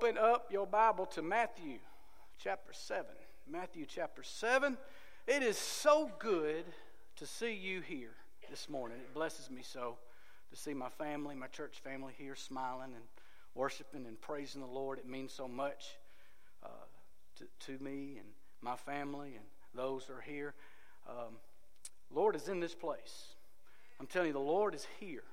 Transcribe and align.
Open 0.00 0.16
up 0.16 0.52
your 0.52 0.64
Bible 0.64 1.06
to 1.06 1.22
Matthew 1.22 1.78
chapter 2.38 2.72
7. 2.72 3.04
Matthew 3.50 3.84
chapter 3.84 4.22
7. 4.22 4.76
It 5.26 5.42
is 5.42 5.58
so 5.58 6.08
good 6.20 6.64
to 7.16 7.26
see 7.26 7.52
you 7.52 7.80
here 7.80 8.12
this 8.48 8.68
morning. 8.68 8.98
It 8.98 9.12
blesses 9.12 9.50
me 9.50 9.62
so 9.64 9.96
to 10.50 10.56
see 10.56 10.72
my 10.72 10.88
family, 10.88 11.34
my 11.34 11.48
church 11.48 11.80
family 11.82 12.12
here 12.16 12.36
smiling 12.36 12.92
and 12.94 13.02
worshiping 13.56 14.06
and 14.06 14.20
praising 14.20 14.60
the 14.60 14.68
Lord. 14.68 15.00
It 15.00 15.08
means 15.08 15.32
so 15.32 15.48
much 15.48 15.96
uh, 16.62 16.68
to, 17.38 17.44
to 17.66 17.82
me 17.82 18.18
and 18.18 18.28
my 18.60 18.76
family 18.76 19.34
and 19.34 19.44
those 19.74 20.04
who 20.04 20.12
are 20.12 20.20
here. 20.20 20.54
Um, 21.08 21.38
Lord 22.14 22.36
is 22.36 22.46
in 22.46 22.60
this 22.60 22.74
place. 22.74 23.34
I'm 23.98 24.06
telling 24.06 24.28
you, 24.28 24.32
the 24.32 24.38
Lord 24.38 24.76
is 24.76 24.86
here. 25.00 25.24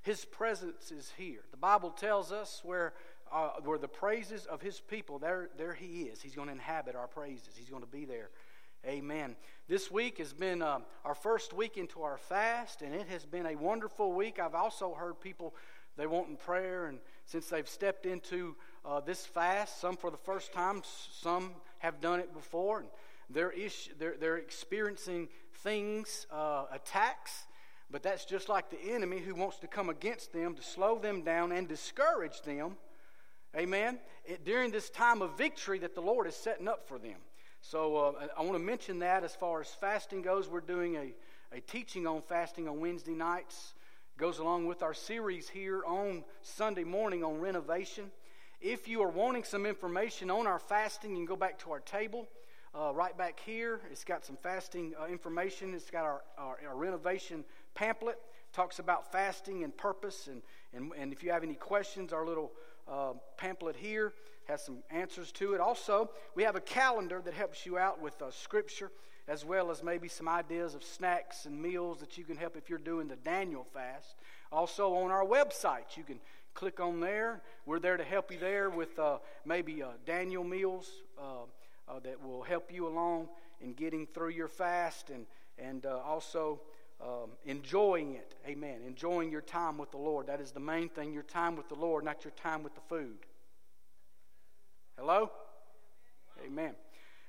His 0.00 0.24
presence 0.24 0.90
is 0.90 1.12
here. 1.18 1.40
The 1.50 1.58
Bible 1.58 1.90
tells 1.90 2.32
us 2.32 2.60
where 2.62 2.94
uh, 3.34 3.50
where 3.64 3.78
the 3.78 3.88
praises 3.88 4.46
of 4.46 4.62
his 4.62 4.78
people, 4.78 5.18
there, 5.18 5.50
there 5.58 5.74
he 5.74 6.02
is. 6.02 6.22
He's 6.22 6.36
going 6.36 6.46
to 6.46 6.52
inhabit 6.52 6.94
our 6.94 7.08
praises. 7.08 7.50
He's 7.56 7.68
going 7.68 7.82
to 7.82 7.88
be 7.88 8.04
there. 8.04 8.30
Amen. 8.86 9.34
This 9.66 9.90
week 9.90 10.18
has 10.18 10.32
been 10.32 10.62
uh, 10.62 10.78
our 11.04 11.14
first 11.14 11.52
week 11.52 11.76
into 11.76 12.02
our 12.02 12.16
fast, 12.16 12.82
and 12.82 12.94
it 12.94 13.08
has 13.08 13.26
been 13.26 13.46
a 13.46 13.56
wonderful 13.56 14.12
week. 14.12 14.38
I've 14.38 14.54
also 14.54 14.94
heard 14.94 15.20
people 15.20 15.52
they 15.96 16.06
want 16.06 16.28
in 16.28 16.36
prayer, 16.36 16.86
and 16.86 17.00
since 17.26 17.48
they've 17.48 17.68
stepped 17.68 18.06
into 18.06 18.54
uh, 18.84 19.00
this 19.00 19.26
fast, 19.26 19.80
some 19.80 19.96
for 19.96 20.10
the 20.10 20.16
first 20.16 20.52
time, 20.52 20.82
some 20.84 21.52
have 21.78 22.00
done 22.00 22.20
it 22.20 22.32
before, 22.32 22.80
and 22.80 22.88
they're, 23.30 23.52
ish, 23.52 23.90
they're, 23.98 24.16
they're 24.20 24.36
experiencing 24.36 25.28
things, 25.62 26.26
uh, 26.30 26.66
attacks, 26.70 27.46
but 27.90 28.02
that's 28.02 28.24
just 28.24 28.48
like 28.48 28.70
the 28.70 28.92
enemy 28.92 29.18
who 29.18 29.34
wants 29.34 29.58
to 29.58 29.66
come 29.66 29.88
against 29.88 30.32
them 30.32 30.54
to 30.54 30.62
slow 30.62 30.98
them 30.98 31.22
down 31.22 31.50
and 31.50 31.66
discourage 31.68 32.42
them 32.42 32.76
Amen. 33.56 34.00
It, 34.24 34.44
during 34.44 34.72
this 34.72 34.90
time 34.90 35.22
of 35.22 35.38
victory 35.38 35.78
that 35.78 35.94
the 35.94 36.00
Lord 36.00 36.26
is 36.26 36.34
setting 36.34 36.66
up 36.66 36.88
for 36.88 36.98
them. 36.98 37.18
So 37.60 37.96
uh, 37.96 38.26
I 38.36 38.42
want 38.42 38.54
to 38.54 38.58
mention 38.58 38.98
that 38.98 39.22
as 39.22 39.36
far 39.36 39.60
as 39.60 39.68
fasting 39.68 40.22
goes. 40.22 40.48
We're 40.48 40.60
doing 40.60 40.96
a, 40.96 41.14
a 41.56 41.60
teaching 41.60 42.04
on 42.04 42.20
fasting 42.22 42.66
on 42.68 42.80
Wednesday 42.80 43.14
nights. 43.14 43.74
Goes 44.18 44.40
along 44.40 44.66
with 44.66 44.82
our 44.82 44.92
series 44.92 45.48
here 45.48 45.84
on 45.86 46.24
Sunday 46.42 46.82
morning 46.82 47.22
on 47.22 47.38
renovation. 47.38 48.10
If 48.60 48.88
you 48.88 49.02
are 49.02 49.08
wanting 49.08 49.44
some 49.44 49.66
information 49.66 50.32
on 50.32 50.48
our 50.48 50.58
fasting, 50.58 51.10
you 51.12 51.18
can 51.18 51.26
go 51.26 51.36
back 51.36 51.60
to 51.60 51.70
our 51.70 51.80
table. 51.80 52.26
Uh, 52.74 52.92
right 52.92 53.16
back 53.16 53.38
here, 53.46 53.80
it's 53.92 54.02
got 54.02 54.24
some 54.24 54.36
fasting 54.36 54.94
uh, 55.00 55.06
information. 55.06 55.74
It's 55.74 55.90
got 55.90 56.04
our, 56.04 56.22
our, 56.36 56.58
our 56.68 56.76
renovation 56.76 57.44
pamphlet. 57.74 58.18
Talks 58.52 58.80
about 58.80 59.12
fasting 59.12 59.62
and 59.62 59.76
purpose. 59.76 60.28
And, 60.28 60.42
and, 60.72 60.92
and 60.98 61.12
if 61.12 61.22
you 61.22 61.30
have 61.30 61.44
any 61.44 61.54
questions, 61.54 62.12
our 62.12 62.26
little 62.26 62.50
uh, 62.90 63.12
pamphlet 63.36 63.76
here 63.76 64.12
has 64.46 64.62
some 64.62 64.78
answers 64.90 65.32
to 65.32 65.54
it. 65.54 65.60
Also, 65.60 66.10
we 66.34 66.42
have 66.42 66.56
a 66.56 66.60
calendar 66.60 67.20
that 67.24 67.34
helps 67.34 67.64
you 67.64 67.78
out 67.78 68.00
with 68.00 68.20
uh, 68.20 68.30
scripture 68.30 68.90
as 69.26 69.44
well 69.44 69.70
as 69.70 69.82
maybe 69.82 70.06
some 70.08 70.28
ideas 70.28 70.74
of 70.74 70.84
snacks 70.84 71.46
and 71.46 71.60
meals 71.60 72.00
that 72.00 72.18
you 72.18 72.24
can 72.24 72.36
help 72.36 72.56
if 72.56 72.68
you're 72.68 72.78
doing 72.78 73.08
the 73.08 73.16
Daniel 73.16 73.66
fast. 73.72 74.16
Also, 74.52 74.94
on 74.94 75.10
our 75.10 75.24
website, 75.24 75.96
you 75.96 76.02
can 76.02 76.20
click 76.52 76.78
on 76.78 77.00
there. 77.00 77.40
We're 77.64 77.78
there 77.78 77.96
to 77.96 78.04
help 78.04 78.30
you 78.30 78.38
there 78.38 78.68
with 78.68 78.98
uh, 78.98 79.18
maybe 79.44 79.82
uh, 79.82 79.88
Daniel 80.04 80.44
meals 80.44 80.90
uh, 81.18 81.44
uh, 81.88 82.00
that 82.00 82.22
will 82.22 82.42
help 82.42 82.70
you 82.72 82.86
along 82.86 83.28
in 83.60 83.72
getting 83.72 84.06
through 84.06 84.30
your 84.30 84.48
fast 84.48 85.08
and, 85.08 85.26
and 85.58 85.86
also 85.86 86.60
um, 87.00 87.30
enjoying 87.44 88.14
it. 88.14 88.34
Amen. 88.46 88.80
Enjoying 88.86 89.30
your 89.30 89.40
time 89.40 89.78
with 89.78 89.90
the 89.90 89.98
Lord. 89.98 90.26
That 90.26 90.40
is 90.40 90.52
the 90.52 90.60
main 90.60 90.88
thing 90.88 91.12
your 91.12 91.22
time 91.22 91.56
with 91.56 91.68
the 91.68 91.74
Lord, 91.74 92.04
not 92.04 92.24
your 92.24 92.32
time 92.32 92.62
with 92.62 92.74
the 92.74 92.80
food. 92.88 93.18
Hello? 94.98 95.30
Amen. 96.46 96.74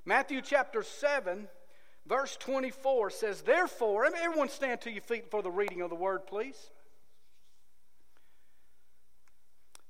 Matthew 0.06 0.42
chapter 0.42 0.84
7, 0.84 1.48
verse 2.06 2.38
24 2.38 3.10
says, 3.10 3.42
Therefore, 3.42 4.06
everyone 4.06 4.50
stand 4.50 4.82
to 4.82 4.92
your 4.92 5.02
feet 5.02 5.32
for 5.32 5.42
the 5.42 5.52
reading 5.52 5.82
of 5.82 5.90
the 5.90 5.96
word, 5.96 6.28
please. 6.28 6.70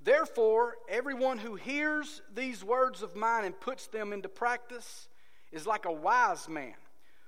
Therefore, 0.02 0.76
everyone 0.88 1.40
who 1.40 1.56
hears 1.56 2.22
these 2.34 2.64
words 2.64 3.02
of 3.02 3.16
mine 3.16 3.44
and 3.44 3.60
puts 3.60 3.88
them 3.88 4.14
into 4.14 4.30
practice 4.30 5.10
is 5.52 5.66
like 5.66 5.86
a 5.86 5.92
wise 5.92 6.48
man 6.48 6.76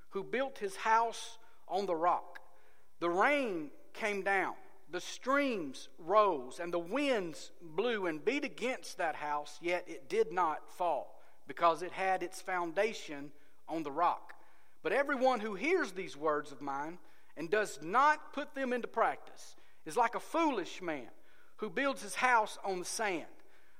who 0.09 0.23
built 0.23 0.59
his 0.59 0.75
house 0.75 1.39
on 1.67 1.87
the 1.87 1.95
rock. 1.95 2.36
The 2.99 3.09
rain 3.09 3.69
came 3.93 4.23
down, 4.23 4.55
the 4.91 5.01
streams 5.01 5.89
rose, 5.99 6.59
and 6.59 6.73
the 6.73 6.79
winds 6.79 7.51
blew 7.61 8.07
and 8.07 8.23
beat 8.23 8.43
against 8.43 8.97
that 8.97 9.15
house, 9.15 9.59
yet 9.61 9.83
it 9.87 10.09
did 10.09 10.31
not 10.31 10.69
fall, 10.69 11.19
because 11.47 11.81
it 11.81 11.91
had 11.91 12.23
its 12.23 12.41
foundation 12.41 13.31
on 13.67 13.83
the 13.83 13.91
rock. 13.91 14.33
But 14.81 14.93
everyone 14.93 15.39
who 15.39 15.55
hears 15.55 15.91
these 15.91 16.15
words 16.15 16.51
of 16.51 16.61
mine 16.61 16.97
and 17.35 17.49
does 17.49 17.79
not 17.81 18.33
put 18.33 18.55
them 18.55 18.73
into 18.73 18.87
practice 18.87 19.55
is 19.85 19.97
like 19.97 20.15
a 20.15 20.19
foolish 20.19 20.81
man 20.81 21.09
who 21.57 21.69
builds 21.69 22.01
his 22.01 22.15
house 22.15 22.57
on 22.63 22.79
the 22.79 22.85
sand. 22.85 23.25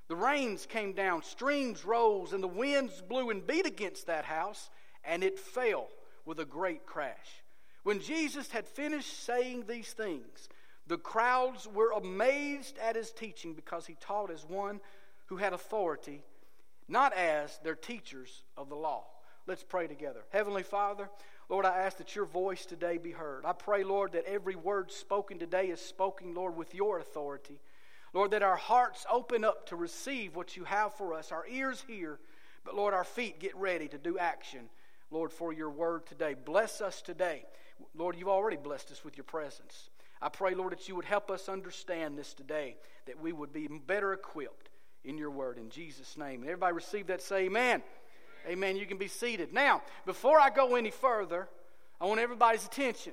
The 0.08 0.16
rains 0.16 0.66
came 0.66 0.92
down, 0.92 1.22
streams 1.22 1.84
rose, 1.84 2.32
and 2.32 2.42
the 2.42 2.48
winds 2.48 3.02
blew 3.02 3.30
and 3.30 3.46
beat 3.46 3.66
against 3.66 4.06
that 4.06 4.24
house, 4.24 4.70
and 5.04 5.22
it 5.22 5.38
fell 5.38 5.88
with 6.24 6.40
a 6.40 6.44
great 6.44 6.86
crash. 6.86 7.42
When 7.82 8.00
Jesus 8.00 8.50
had 8.50 8.66
finished 8.66 9.24
saying 9.24 9.64
these 9.66 9.92
things, 9.92 10.48
the 10.86 10.98
crowds 10.98 11.66
were 11.66 11.92
amazed 11.92 12.78
at 12.78 12.96
his 12.96 13.12
teaching 13.12 13.54
because 13.54 13.86
he 13.86 13.96
taught 14.00 14.30
as 14.30 14.44
one 14.44 14.80
who 15.26 15.36
had 15.36 15.52
authority, 15.52 16.22
not 16.88 17.12
as 17.12 17.58
their 17.62 17.74
teachers 17.74 18.42
of 18.56 18.68
the 18.68 18.74
law. 18.74 19.04
Let's 19.46 19.62
pray 19.62 19.86
together. 19.86 20.20
Heavenly 20.30 20.62
Father, 20.62 21.08
Lord, 21.48 21.64
I 21.64 21.78
ask 21.78 21.96
that 21.98 22.14
your 22.14 22.26
voice 22.26 22.66
today 22.66 22.98
be 22.98 23.12
heard. 23.12 23.46
I 23.46 23.52
pray, 23.52 23.84
Lord, 23.84 24.12
that 24.12 24.26
every 24.26 24.56
word 24.56 24.92
spoken 24.92 25.38
today 25.38 25.68
is 25.68 25.80
spoken, 25.80 26.34
Lord, 26.34 26.56
with 26.56 26.74
your 26.74 26.98
authority. 26.98 27.60
Lord, 28.12 28.30
that 28.32 28.42
our 28.42 28.56
hearts 28.56 29.06
open 29.10 29.44
up 29.44 29.66
to 29.68 29.76
receive 29.76 30.36
what 30.36 30.56
you 30.56 30.64
have 30.64 30.94
for 30.94 31.14
us, 31.14 31.32
our 31.32 31.46
ears 31.46 31.84
hear, 31.86 32.18
but 32.64 32.74
Lord, 32.74 32.92
our 32.92 33.04
feet 33.04 33.40
get 33.40 33.56
ready 33.56 33.88
to 33.88 33.98
do 33.98 34.18
action, 34.18 34.68
Lord, 35.10 35.32
for 35.32 35.52
your 35.52 35.70
word 35.70 36.06
today. 36.06 36.34
Bless 36.34 36.80
us 36.80 37.00
today. 37.00 37.44
Lord, 37.94 38.16
you've 38.16 38.28
already 38.28 38.56
blessed 38.56 38.90
us 38.90 39.04
with 39.04 39.16
your 39.16 39.24
presence. 39.24 39.90
I 40.20 40.28
pray, 40.28 40.54
Lord, 40.54 40.72
that 40.72 40.88
you 40.88 40.96
would 40.96 41.04
help 41.04 41.30
us 41.30 41.48
understand 41.48 42.18
this 42.18 42.34
today, 42.34 42.76
that 43.06 43.20
we 43.20 43.32
would 43.32 43.52
be 43.52 43.68
better 43.68 44.12
equipped 44.12 44.70
in 45.04 45.16
your 45.16 45.30
word. 45.30 45.58
In 45.58 45.70
Jesus' 45.70 46.16
name. 46.16 46.40
And 46.40 46.50
everybody 46.50 46.74
receive 46.74 47.06
that, 47.06 47.22
say 47.22 47.44
amen. 47.44 47.82
amen. 48.46 48.58
Amen. 48.58 48.76
You 48.76 48.86
can 48.86 48.98
be 48.98 49.08
seated. 49.08 49.52
Now, 49.52 49.82
before 50.06 50.40
I 50.40 50.50
go 50.50 50.74
any 50.74 50.90
further, 50.90 51.48
I 52.00 52.06
want 52.06 52.20
everybody's 52.20 52.64
attention. 52.64 53.12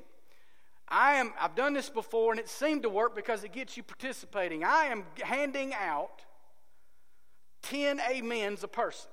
I 0.87 1.15
am, 1.15 1.33
I've 1.39 1.55
done 1.55 1.73
this 1.73 1.89
before 1.89 2.31
and 2.31 2.39
it 2.39 2.47
seemed 2.47 2.83
to 2.83 2.89
work 2.89 3.15
because 3.15 3.43
it 3.43 3.51
gets 3.51 3.75
you 3.75 3.83
participating. 3.83 4.63
I 4.63 4.85
am 4.85 5.03
handing 5.21 5.73
out 5.73 6.21
10 7.63 7.99
amens 7.99 8.63
a 8.63 8.67
person. 8.67 9.09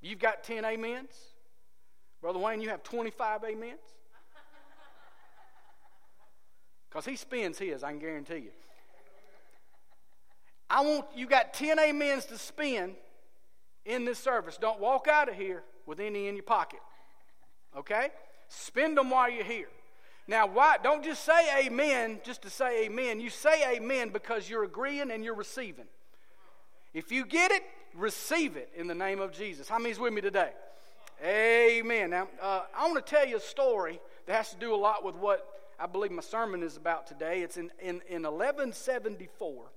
You've 0.00 0.18
got 0.18 0.44
10 0.44 0.64
amens? 0.64 1.14
Brother 2.22 2.38
Wayne, 2.38 2.60
you 2.60 2.70
have 2.70 2.82
25 2.82 3.44
amens? 3.44 3.78
Because 6.88 7.04
he 7.04 7.16
spends 7.16 7.58
his, 7.58 7.82
I 7.82 7.90
can 7.90 7.98
guarantee 7.98 8.36
you. 8.36 8.50
I 10.70 10.82
want 10.82 11.06
you 11.14 11.26
got 11.26 11.54
10 11.54 11.78
amens 11.78 12.26
to 12.26 12.38
spend 12.38 12.94
in 13.84 14.04
this 14.04 14.18
service. 14.18 14.58
Don't 14.60 14.80
walk 14.80 15.08
out 15.08 15.28
of 15.28 15.34
here 15.34 15.62
with 15.86 16.00
any 16.00 16.28
in 16.28 16.34
your 16.34 16.44
pocket. 16.44 16.80
Okay? 17.76 18.08
Spend 18.48 18.96
them 18.96 19.10
while 19.10 19.30
you're 19.30 19.44
here. 19.44 19.68
Now, 20.26 20.46
why 20.46 20.76
don't 20.82 21.02
just 21.02 21.24
say 21.24 21.66
amen 21.66 22.20
just 22.22 22.42
to 22.42 22.50
say 22.50 22.84
amen. 22.84 23.18
You 23.18 23.30
say 23.30 23.76
amen 23.76 24.10
because 24.10 24.48
you're 24.48 24.64
agreeing 24.64 25.10
and 25.10 25.24
you're 25.24 25.34
receiving. 25.34 25.86
If 26.92 27.10
you 27.10 27.24
get 27.24 27.50
it, 27.50 27.62
receive 27.94 28.56
it 28.56 28.70
in 28.76 28.86
the 28.86 28.94
name 28.94 29.20
of 29.20 29.32
Jesus. 29.32 29.68
How 29.68 29.78
many's 29.78 29.98
with 29.98 30.12
me 30.12 30.20
today? 30.20 30.50
Amen. 31.24 32.10
Now, 32.10 32.28
uh, 32.40 32.62
I 32.76 32.86
want 32.88 33.04
to 33.04 33.10
tell 33.10 33.26
you 33.26 33.38
a 33.38 33.40
story 33.40 34.00
that 34.26 34.36
has 34.36 34.50
to 34.50 34.56
do 34.56 34.74
a 34.74 34.76
lot 34.76 35.02
with 35.02 35.14
what 35.16 35.57
I 35.78 35.86
believe 35.86 36.10
my 36.10 36.22
sermon 36.22 36.62
is 36.62 36.76
about 36.76 37.06
today. 37.06 37.42
It's 37.42 37.56
in, 37.56 37.70
in, 37.80 38.02
in 38.08 38.22
1174, 38.22 39.70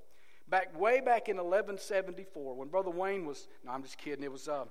back 0.50 0.80
way 0.80 1.00
back 1.00 1.30
in 1.30 1.38
1174, 1.38 2.56
when 2.56 2.70
Brother 2.70 2.90
Wayne 2.90 3.26
was, 3.26 3.48
no, 3.64 3.72
I'm 3.72 3.84
just 3.84 3.98
kidding. 3.98 4.24
It 4.24 4.32
was, 4.32 4.48
uh, 4.48 4.66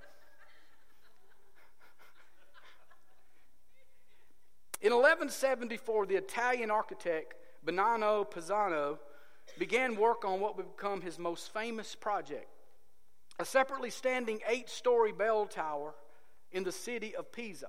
in 4.80 4.92
1174, 4.92 6.06
the 6.06 6.16
Italian 6.16 6.70
architect 6.70 7.34
Bonanno 7.64 8.28
Pisano 8.28 8.98
began 9.58 9.96
work 9.96 10.24
on 10.24 10.40
what 10.40 10.56
would 10.56 10.76
become 10.76 11.00
his 11.00 11.18
most 11.18 11.52
famous 11.52 11.94
project 11.94 12.48
a 13.40 13.44
separately 13.44 13.88
standing 13.88 14.38
eight 14.46 14.68
story 14.68 15.12
bell 15.12 15.46
tower 15.46 15.94
in 16.52 16.62
the 16.62 16.72
city 16.72 17.16
of 17.16 17.32
Pisa. 17.32 17.68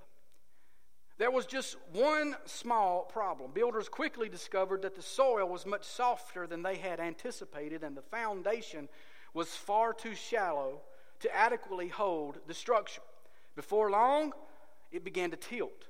There 1.22 1.30
was 1.30 1.46
just 1.46 1.78
one 1.94 2.36
small 2.46 3.04
problem. 3.04 3.52
Builders 3.52 3.88
quickly 3.88 4.28
discovered 4.28 4.82
that 4.82 4.96
the 4.96 5.04
soil 5.04 5.48
was 5.48 5.68
much 5.68 5.84
softer 5.84 6.48
than 6.48 6.64
they 6.64 6.78
had 6.78 7.00
anticipated, 7.00 7.84
and 7.84 7.96
the 7.96 8.02
foundation 8.02 8.90
was 9.36 9.50
far 9.50 9.94
too 9.94 10.16
shallow 10.16 10.82
to 11.20 11.36
adequately 11.36 11.90
hold 11.90 12.40
the 12.48 12.56
structure. 12.56 13.04
Before 13.56 13.92
long, 13.92 14.34
it 14.92 15.04
began 15.04 15.30
to 15.30 15.38
tilt. 15.38 15.90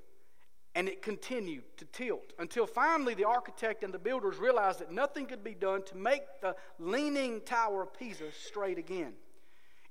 And 0.76 0.90
it 0.90 1.02
continued 1.02 1.64
to 1.78 1.86
tilt 1.86 2.34
until 2.38 2.68
finally 2.68 3.14
the 3.14 3.24
architect 3.24 3.86
and 3.86 3.94
the 3.94 4.00
builders 4.00 4.38
realized 4.38 4.80
that 4.80 4.92
nothing 4.92 5.28
could 5.28 5.46
be 5.46 5.56
done 5.56 5.84
to 5.84 5.96
make 5.96 6.24
the 6.42 6.58
leaning 6.78 7.40
Tower 7.40 7.84
of 7.84 7.98
Pisa 7.98 8.34
straight 8.34 8.78
again. 8.78 9.14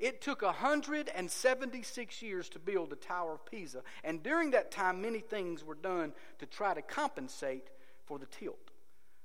It 0.00 0.22
took 0.22 0.40
176 0.40 2.22
years 2.22 2.48
to 2.48 2.58
build 2.58 2.88
the 2.88 2.96
Tower 2.96 3.34
of 3.34 3.44
Pisa, 3.44 3.82
and 4.02 4.22
during 4.22 4.50
that 4.52 4.70
time, 4.70 5.02
many 5.02 5.20
things 5.20 5.62
were 5.62 5.74
done 5.74 6.12
to 6.38 6.46
try 6.46 6.72
to 6.72 6.80
compensate 6.80 7.68
for 8.06 8.18
the 8.18 8.26
tilt. 8.26 8.70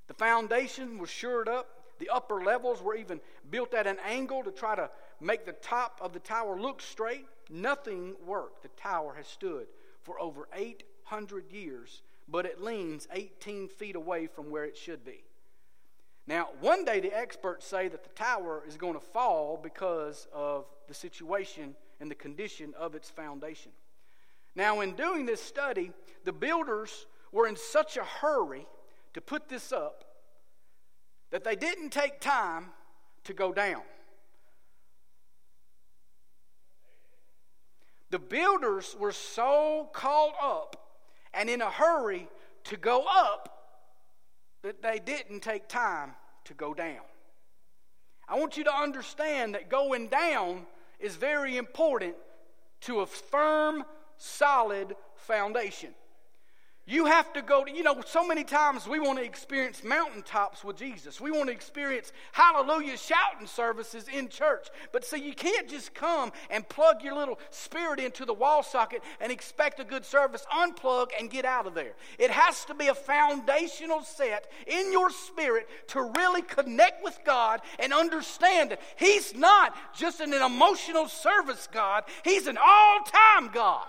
The 0.07 0.13
foundation 0.13 0.99
was 0.99 1.09
shored 1.09 1.47
up, 1.47 1.67
the 1.97 2.09
upper 2.09 2.43
levels 2.43 2.81
were 2.81 2.95
even 2.95 3.21
built 3.49 3.73
at 3.73 3.87
an 3.87 3.97
angle 4.05 4.43
to 4.43 4.51
try 4.51 4.75
to 4.75 4.89
make 5.21 5.45
the 5.45 5.53
top 5.53 5.99
of 6.01 6.13
the 6.13 6.19
tower 6.19 6.59
look 6.59 6.81
straight. 6.81 7.25
Nothing 7.49 8.15
worked. 8.25 8.63
The 8.63 8.69
tower 8.69 9.13
has 9.15 9.27
stood 9.27 9.67
for 10.03 10.19
over 10.19 10.47
800 10.53 11.51
years, 11.51 12.01
but 12.27 12.45
it 12.45 12.61
leans 12.61 13.07
18 13.13 13.69
feet 13.69 13.95
away 13.95 14.27
from 14.27 14.49
where 14.49 14.65
it 14.65 14.75
should 14.75 15.05
be. 15.05 15.23
Now, 16.27 16.49
one 16.59 16.85
day 16.85 16.99
the 16.99 17.15
experts 17.15 17.65
say 17.67 17.87
that 17.87 18.03
the 18.03 18.09
tower 18.09 18.63
is 18.67 18.77
going 18.77 18.95
to 18.95 18.99
fall 18.99 19.59
because 19.61 20.27
of 20.33 20.65
the 20.87 20.93
situation 20.93 21.75
and 21.99 22.09
the 22.09 22.15
condition 22.15 22.73
of 22.77 22.95
its 22.95 23.09
foundation. 23.09 23.71
Now, 24.55 24.81
in 24.81 24.95
doing 24.95 25.25
this 25.25 25.41
study, 25.41 25.91
the 26.23 26.33
builders 26.33 27.05
were 27.31 27.47
in 27.47 27.55
such 27.55 27.97
a 27.97 28.03
hurry 28.03 28.65
to 29.13 29.21
put 29.21 29.49
this 29.49 29.71
up 29.71 30.03
that 31.31 31.43
they 31.43 31.55
didn't 31.55 31.89
take 31.89 32.19
time 32.19 32.67
to 33.25 33.33
go 33.33 33.51
down. 33.51 33.81
The 38.09 38.19
builders 38.19 38.95
were 38.99 39.11
so 39.11 39.89
caught 39.93 40.35
up 40.41 40.75
and 41.33 41.49
in 41.49 41.61
a 41.61 41.69
hurry 41.69 42.29
to 42.65 42.77
go 42.77 43.05
up 43.09 43.54
that 44.65 44.81
they 44.81 44.97
didn't 44.97 45.41
take 45.41 45.67
time 45.67 46.15
to 46.43 46.55
go 46.55 46.73
down. 46.73 47.03
I 48.27 48.39
want 48.39 48.57
you 48.57 48.63
to 48.63 48.75
understand 48.75 49.53
that 49.53 49.69
going 49.69 50.07
down 50.07 50.65
is 50.99 51.15
very 51.15 51.57
important 51.57 52.15
to 52.81 53.01
a 53.01 53.05
firm, 53.05 53.83
solid 54.17 54.95
foundation. 55.17 55.93
You 56.87 57.05
have 57.05 57.33
to 57.33 57.41
go 57.41 57.63
to, 57.63 57.71
you 57.71 57.81
know, 57.81 57.99
so 58.05 58.27
many 58.27 58.43
times 58.43 58.87
we 58.87 58.99
want 58.99 59.17
to 59.17 59.25
experience 59.25 59.83
mountaintops 59.83 60.63
with 60.63 60.77
Jesus. 60.77 61.19
We 61.19 61.31
want 61.31 61.47
to 61.47 61.51
experience 61.51 62.13
hallelujah 62.31 62.95
shouting 62.95 63.47
services 63.47 64.07
in 64.07 64.29
church. 64.29 64.67
But 64.91 65.03
see, 65.03 65.17
you 65.17 65.33
can't 65.33 65.67
just 65.67 65.95
come 65.95 66.31
and 66.51 66.67
plug 66.69 67.01
your 67.01 67.15
little 67.15 67.39
spirit 67.49 67.99
into 67.99 68.23
the 68.23 68.35
wall 68.35 68.61
socket 68.61 69.01
and 69.19 69.31
expect 69.31 69.79
a 69.79 69.83
good 69.83 70.05
service, 70.05 70.45
unplug, 70.53 71.07
and 71.19 71.31
get 71.31 71.43
out 71.43 71.65
of 71.65 71.73
there. 71.73 71.93
It 72.19 72.29
has 72.29 72.65
to 72.65 72.75
be 72.75 72.85
a 72.87 72.95
foundational 72.95 74.03
set 74.03 74.51
in 74.67 74.91
your 74.91 75.09
spirit 75.09 75.67
to 75.87 76.11
really 76.15 76.43
connect 76.43 77.03
with 77.03 77.17
God 77.25 77.61
and 77.79 77.93
understand 77.93 78.69
that 78.69 78.81
He's 78.95 79.33
not 79.33 79.75
just 79.95 80.19
an 80.19 80.33
emotional 80.33 81.07
service 81.07 81.67
God, 81.71 82.03
He's 82.23 82.45
an 82.45 82.59
all 82.63 82.99
time 83.01 83.49
God. 83.51 83.87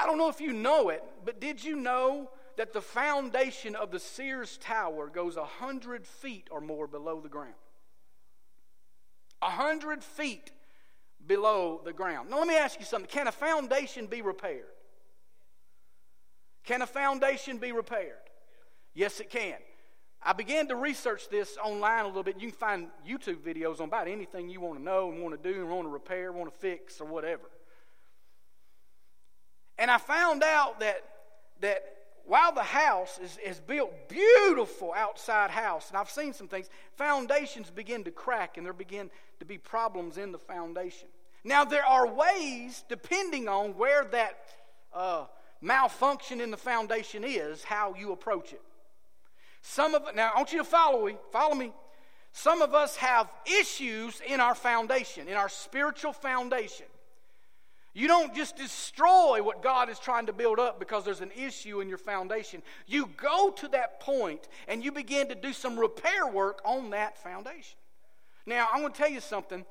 I 0.00 0.06
don't 0.06 0.16
know 0.16 0.30
if 0.30 0.40
you 0.40 0.54
know 0.54 0.88
it, 0.88 1.04
but 1.26 1.42
did 1.42 1.62
you 1.62 1.76
know 1.76 2.30
that 2.56 2.72
the 2.72 2.80
foundation 2.80 3.76
of 3.76 3.90
the 3.90 3.98
Sears 3.98 4.56
Tower 4.56 5.08
goes 5.08 5.36
a 5.36 5.44
hundred 5.44 6.06
feet 6.06 6.48
or 6.50 6.62
more 6.62 6.86
below 6.86 7.20
the 7.20 7.28
ground? 7.28 7.52
A 9.42 9.50
hundred 9.50 10.02
feet 10.02 10.52
below 11.26 11.82
the 11.84 11.92
ground. 11.92 12.30
Now, 12.30 12.38
let 12.38 12.48
me 12.48 12.56
ask 12.56 12.80
you 12.80 12.86
something. 12.86 13.10
Can 13.10 13.28
a 13.28 13.32
foundation 13.32 14.06
be 14.06 14.22
repaired? 14.22 14.64
Can 16.64 16.80
a 16.80 16.86
foundation 16.86 17.58
be 17.58 17.72
repaired? 17.72 18.14
Yes, 18.94 19.20
it 19.20 19.28
can. 19.28 19.56
I 20.22 20.32
began 20.32 20.66
to 20.68 20.76
research 20.76 21.28
this 21.28 21.58
online 21.62 22.04
a 22.04 22.08
little 22.08 22.22
bit. 22.22 22.40
You 22.40 22.48
can 22.48 22.56
find 22.56 22.86
YouTube 23.06 23.42
videos 23.42 23.80
on 23.80 23.88
about 23.88 24.08
anything 24.08 24.48
you 24.48 24.62
want 24.62 24.78
to 24.78 24.82
know 24.82 25.10
and 25.10 25.22
want 25.22 25.42
to 25.42 25.52
do 25.52 25.60
and 25.60 25.70
want 25.70 25.84
to 25.84 25.90
repair, 25.90 26.32
want 26.32 26.50
to 26.50 26.58
fix, 26.58 27.02
or 27.02 27.06
whatever. 27.06 27.50
And 29.80 29.90
I 29.90 29.96
found 29.96 30.42
out 30.42 30.78
that, 30.80 31.02
that 31.62 31.82
while 32.26 32.52
the 32.52 32.62
house 32.62 33.18
is, 33.18 33.38
is 33.44 33.58
built, 33.58 34.10
beautiful 34.10 34.92
outside 34.94 35.50
house, 35.50 35.88
and 35.88 35.96
I've 35.96 36.10
seen 36.10 36.34
some 36.34 36.48
things, 36.48 36.68
foundations 36.96 37.70
begin 37.70 38.04
to 38.04 38.10
crack 38.10 38.58
and 38.58 38.66
there 38.66 38.74
begin 38.74 39.10
to 39.40 39.46
be 39.46 39.56
problems 39.56 40.18
in 40.18 40.32
the 40.32 40.38
foundation. 40.38 41.08
Now, 41.44 41.64
there 41.64 41.84
are 41.84 42.06
ways, 42.06 42.84
depending 42.90 43.48
on 43.48 43.70
where 43.70 44.04
that 44.12 44.38
uh, 44.94 45.24
malfunction 45.62 46.42
in 46.42 46.50
the 46.50 46.58
foundation 46.58 47.24
is, 47.24 47.64
how 47.64 47.94
you 47.98 48.12
approach 48.12 48.52
it. 48.52 48.60
Some 49.62 49.94
of 49.94 50.14
now, 50.14 50.30
I 50.34 50.36
want 50.36 50.52
you 50.52 50.58
to 50.58 50.64
follow 50.64 51.06
me. 51.06 51.16
Follow 51.32 51.54
me. 51.54 51.72
Some 52.32 52.60
of 52.60 52.74
us 52.74 52.96
have 52.96 53.30
issues 53.46 54.20
in 54.26 54.40
our 54.40 54.54
foundation, 54.54 55.26
in 55.26 55.34
our 55.34 55.48
spiritual 55.48 56.12
foundation. 56.12 56.86
You 57.92 58.06
don't 58.06 58.34
just 58.34 58.56
destroy 58.56 59.42
what 59.42 59.62
God 59.62 59.90
is 59.90 59.98
trying 59.98 60.26
to 60.26 60.32
build 60.32 60.60
up 60.60 60.78
because 60.78 61.04
there's 61.04 61.20
an 61.20 61.32
issue 61.36 61.80
in 61.80 61.88
your 61.88 61.98
foundation. 61.98 62.62
You 62.86 63.10
go 63.16 63.50
to 63.50 63.68
that 63.68 64.00
point 64.00 64.48
and 64.68 64.84
you 64.84 64.92
begin 64.92 65.28
to 65.28 65.34
do 65.34 65.52
some 65.52 65.78
repair 65.78 66.26
work 66.26 66.60
on 66.64 66.90
that 66.90 67.18
foundation. 67.18 67.78
Now, 68.46 68.68
I'm 68.72 68.80
going 68.80 68.92
to 68.92 68.98
tell 68.98 69.10
you 69.10 69.20
something. 69.20 69.64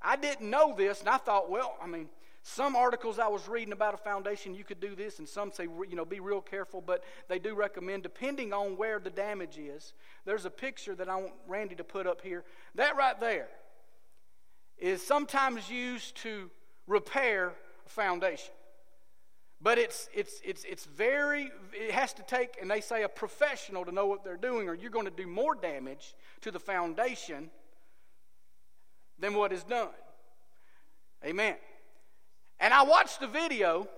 I 0.00 0.16
didn't 0.16 0.48
know 0.48 0.74
this, 0.76 1.00
and 1.00 1.08
I 1.08 1.18
thought, 1.18 1.50
well, 1.50 1.76
I 1.82 1.86
mean, 1.86 2.08
some 2.42 2.76
articles 2.76 3.18
I 3.18 3.28
was 3.28 3.48
reading 3.48 3.72
about 3.72 3.92
a 3.92 3.96
foundation, 3.98 4.54
you 4.54 4.62
could 4.62 4.80
do 4.80 4.94
this, 4.94 5.18
and 5.18 5.28
some 5.28 5.50
say, 5.50 5.64
you 5.64 5.96
know, 5.96 6.04
be 6.04 6.20
real 6.20 6.40
careful, 6.40 6.80
but 6.80 7.02
they 7.28 7.38
do 7.38 7.54
recommend, 7.54 8.04
depending 8.04 8.52
on 8.52 8.76
where 8.76 9.00
the 9.00 9.10
damage 9.10 9.58
is. 9.58 9.94
There's 10.24 10.44
a 10.44 10.50
picture 10.50 10.94
that 10.94 11.08
I 11.08 11.16
want 11.16 11.32
Randy 11.48 11.74
to 11.74 11.84
put 11.84 12.06
up 12.06 12.22
here. 12.22 12.44
That 12.76 12.96
right 12.96 13.18
there 13.18 13.48
is 14.78 15.02
sometimes 15.02 15.68
used 15.68 16.16
to 16.18 16.50
repair 16.86 17.52
foundation. 17.88 18.52
But 19.60 19.78
it's, 19.78 20.08
it's, 20.14 20.40
it's, 20.44 20.64
it's 20.64 20.84
very, 20.84 21.50
it 21.72 21.92
has 21.92 22.12
to 22.14 22.22
take, 22.22 22.58
and 22.60 22.70
they 22.70 22.80
say 22.80 23.02
a 23.02 23.08
professional 23.08 23.84
to 23.86 23.92
know 23.92 24.06
what 24.06 24.22
they're 24.22 24.36
doing, 24.36 24.68
or 24.68 24.74
you're 24.74 24.90
going 24.90 25.06
to 25.06 25.10
do 25.10 25.26
more 25.26 25.54
damage 25.54 26.14
to 26.42 26.50
the 26.50 26.60
foundation 26.60 27.50
than 29.18 29.34
what 29.34 29.52
is 29.52 29.64
done. 29.64 29.88
Amen. 31.24 31.56
And 32.60 32.74
I 32.74 32.82
watched 32.82 33.20
the 33.20 33.26
video 33.26 33.88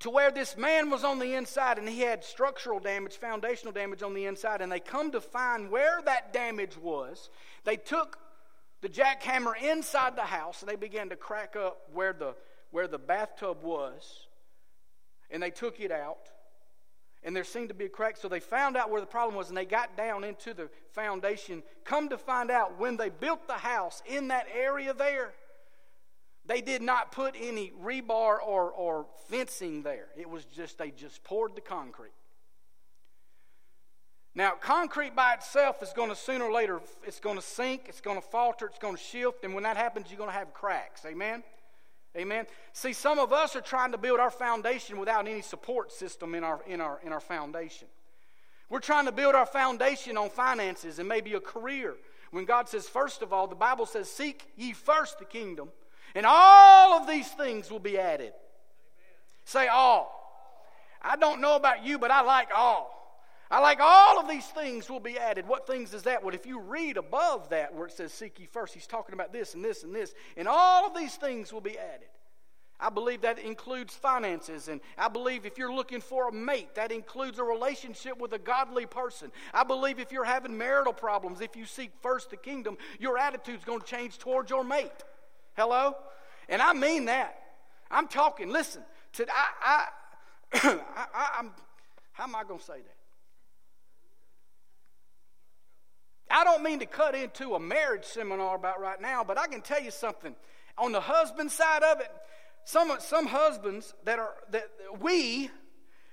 to 0.00 0.10
where 0.10 0.32
this 0.32 0.56
man 0.56 0.90
was 0.90 1.04
on 1.04 1.20
the 1.20 1.34
inside 1.34 1.78
and 1.78 1.88
he 1.88 2.00
had 2.00 2.24
structural 2.24 2.80
damage, 2.80 3.16
foundational 3.16 3.72
damage 3.72 4.02
on 4.02 4.14
the 4.14 4.26
inside, 4.26 4.60
and 4.60 4.70
they 4.70 4.80
come 4.80 5.12
to 5.12 5.20
find 5.20 5.70
where 5.70 6.02
that 6.04 6.32
damage 6.32 6.76
was. 6.76 7.30
They 7.62 7.76
took 7.76 8.18
the 8.80 8.88
jackhammer 8.88 9.52
inside 9.62 10.16
the 10.16 10.22
house 10.22 10.60
and 10.60 10.68
they 10.68 10.74
began 10.74 11.08
to 11.10 11.16
crack 11.16 11.54
up 11.54 11.82
where 11.92 12.12
the 12.12 12.34
where 12.72 12.88
the 12.88 12.98
bathtub 12.98 13.62
was, 13.62 14.26
and 15.30 15.40
they 15.40 15.50
took 15.50 15.78
it 15.78 15.92
out, 15.92 16.30
and 17.22 17.36
there 17.36 17.44
seemed 17.44 17.68
to 17.68 17.74
be 17.74 17.84
a 17.84 17.88
crack. 17.88 18.16
So 18.16 18.28
they 18.28 18.40
found 18.40 18.76
out 18.76 18.90
where 18.90 19.00
the 19.00 19.06
problem 19.06 19.36
was, 19.36 19.48
and 19.48 19.56
they 19.56 19.64
got 19.64 19.96
down 19.96 20.24
into 20.24 20.52
the 20.52 20.68
foundation. 20.92 21.62
Come 21.84 22.08
to 22.08 22.18
find 22.18 22.50
out, 22.50 22.80
when 22.80 22.96
they 22.96 23.10
built 23.10 23.46
the 23.46 23.54
house 23.54 24.02
in 24.06 24.28
that 24.28 24.46
area 24.52 24.92
there, 24.92 25.32
they 26.44 26.60
did 26.60 26.82
not 26.82 27.12
put 27.12 27.36
any 27.38 27.72
rebar 27.80 28.38
or, 28.44 28.72
or 28.72 29.06
fencing 29.28 29.84
there. 29.84 30.08
It 30.16 30.28
was 30.28 30.44
just, 30.46 30.78
they 30.78 30.90
just 30.90 31.22
poured 31.22 31.54
the 31.54 31.60
concrete. 31.60 32.10
Now, 34.34 34.54
concrete 34.58 35.14
by 35.14 35.34
itself 35.34 35.82
is 35.82 35.92
going 35.92 36.08
to 36.08 36.16
sooner 36.16 36.46
or 36.46 36.52
later, 36.52 36.80
it's 37.06 37.20
going 37.20 37.36
to 37.36 37.42
sink, 37.42 37.82
it's 37.88 38.00
going 38.00 38.16
to 38.16 38.26
falter, 38.26 38.66
it's 38.66 38.78
going 38.78 38.96
to 38.96 39.02
shift, 39.02 39.44
and 39.44 39.54
when 39.54 39.62
that 39.64 39.76
happens, 39.76 40.06
you're 40.08 40.16
going 40.16 40.30
to 40.30 40.34
have 40.34 40.54
cracks. 40.54 41.04
Amen? 41.04 41.42
Amen. 42.16 42.46
See, 42.74 42.92
some 42.92 43.18
of 43.18 43.32
us 43.32 43.56
are 43.56 43.62
trying 43.62 43.92
to 43.92 43.98
build 43.98 44.20
our 44.20 44.30
foundation 44.30 44.98
without 44.98 45.26
any 45.26 45.40
support 45.40 45.92
system 45.92 46.34
in 46.34 46.44
our, 46.44 46.60
in 46.66 46.80
our, 46.80 47.00
in 47.02 47.12
our 47.12 47.20
foundation. 47.20 47.88
We're 48.68 48.80
trying 48.80 49.06
to 49.06 49.12
build 49.12 49.34
our 49.34 49.46
foundation 49.46 50.16
on 50.16 50.28
finances 50.30 50.98
and 50.98 51.08
maybe 51.08 51.32
a 51.34 51.40
career. 51.40 51.94
When 52.30 52.44
God 52.44 52.68
says, 52.68 52.88
first 52.88 53.22
of 53.22 53.32
all, 53.32 53.46
the 53.46 53.54
Bible 53.54 53.86
says, 53.86 54.10
Seek 54.10 54.46
ye 54.56 54.72
first 54.72 55.18
the 55.18 55.24
kingdom, 55.24 55.68
and 56.14 56.26
all 56.26 56.98
of 56.98 57.06
these 57.06 57.28
things 57.28 57.70
will 57.70 57.78
be 57.78 57.98
added. 57.98 58.32
Amen. 58.32 58.34
Say 59.44 59.68
all. 59.68 60.18
I 61.02 61.16
don't 61.16 61.40
know 61.40 61.56
about 61.56 61.84
you, 61.84 61.98
but 61.98 62.10
I 62.10 62.22
like 62.22 62.48
all. 62.54 63.01
I 63.52 63.60
like 63.60 63.80
all 63.82 64.18
of 64.18 64.30
these 64.30 64.46
things 64.46 64.88
will 64.88 64.98
be 64.98 65.18
added. 65.18 65.46
What 65.46 65.66
things 65.66 65.92
is 65.92 66.04
that? 66.04 66.24
Well, 66.24 66.34
if 66.34 66.46
you 66.46 66.58
read 66.58 66.96
above 66.96 67.50
that 67.50 67.74
where 67.74 67.86
it 67.86 67.92
says 67.92 68.10
seek 68.10 68.40
ye 68.40 68.46
first, 68.46 68.72
he's 68.72 68.86
talking 68.86 69.12
about 69.12 69.30
this 69.30 69.52
and 69.52 69.62
this 69.62 69.82
and 69.82 69.94
this, 69.94 70.14
and 70.38 70.48
all 70.48 70.86
of 70.86 70.96
these 70.96 71.16
things 71.16 71.52
will 71.52 71.60
be 71.60 71.78
added. 71.78 72.08
I 72.80 72.88
believe 72.88 73.20
that 73.20 73.38
includes 73.38 73.94
finances. 73.94 74.68
And 74.68 74.80
I 74.96 75.08
believe 75.08 75.44
if 75.44 75.58
you're 75.58 75.72
looking 75.72 76.00
for 76.00 76.30
a 76.30 76.32
mate, 76.32 76.74
that 76.76 76.90
includes 76.90 77.38
a 77.38 77.44
relationship 77.44 78.18
with 78.18 78.32
a 78.32 78.38
godly 78.38 78.86
person. 78.86 79.30
I 79.52 79.64
believe 79.64 79.98
if 79.98 80.12
you're 80.12 80.24
having 80.24 80.56
marital 80.56 80.94
problems, 80.94 81.42
if 81.42 81.54
you 81.54 81.66
seek 81.66 81.90
first 82.00 82.30
the 82.30 82.38
kingdom, 82.38 82.78
your 82.98 83.18
attitude's 83.18 83.66
going 83.66 83.80
to 83.80 83.86
change 83.86 84.18
towards 84.18 84.50
your 84.50 84.64
mate. 84.64 84.90
Hello? 85.58 85.94
And 86.48 86.62
I 86.62 86.72
mean 86.72 87.04
that. 87.04 87.38
I'm 87.90 88.08
talking, 88.08 88.48
listen, 88.48 88.82
to, 89.12 89.26
I, 89.30 89.88
I, 90.54 90.58
I, 91.14 91.38
am 91.40 91.50
how 92.12 92.24
am 92.24 92.34
I 92.34 92.44
going 92.44 92.58
to 92.58 92.64
say 92.64 92.78
that? 92.78 93.01
I 96.32 96.44
don't 96.44 96.62
mean 96.62 96.78
to 96.78 96.86
cut 96.86 97.14
into 97.14 97.54
a 97.54 97.60
marriage 97.60 98.04
seminar 98.04 98.56
about 98.56 98.80
right 98.80 99.00
now, 99.00 99.22
but 99.22 99.38
I 99.38 99.46
can 99.46 99.60
tell 99.60 99.82
you 99.82 99.90
something. 99.90 100.34
On 100.78 100.90
the 100.90 101.00
husband 101.00 101.50
side 101.52 101.82
of 101.82 102.00
it, 102.00 102.10
some, 102.64 102.90
some 103.00 103.26
husbands 103.26 103.92
that 104.04 104.18
are 104.18 104.34
that 104.50 104.68
we 105.00 105.50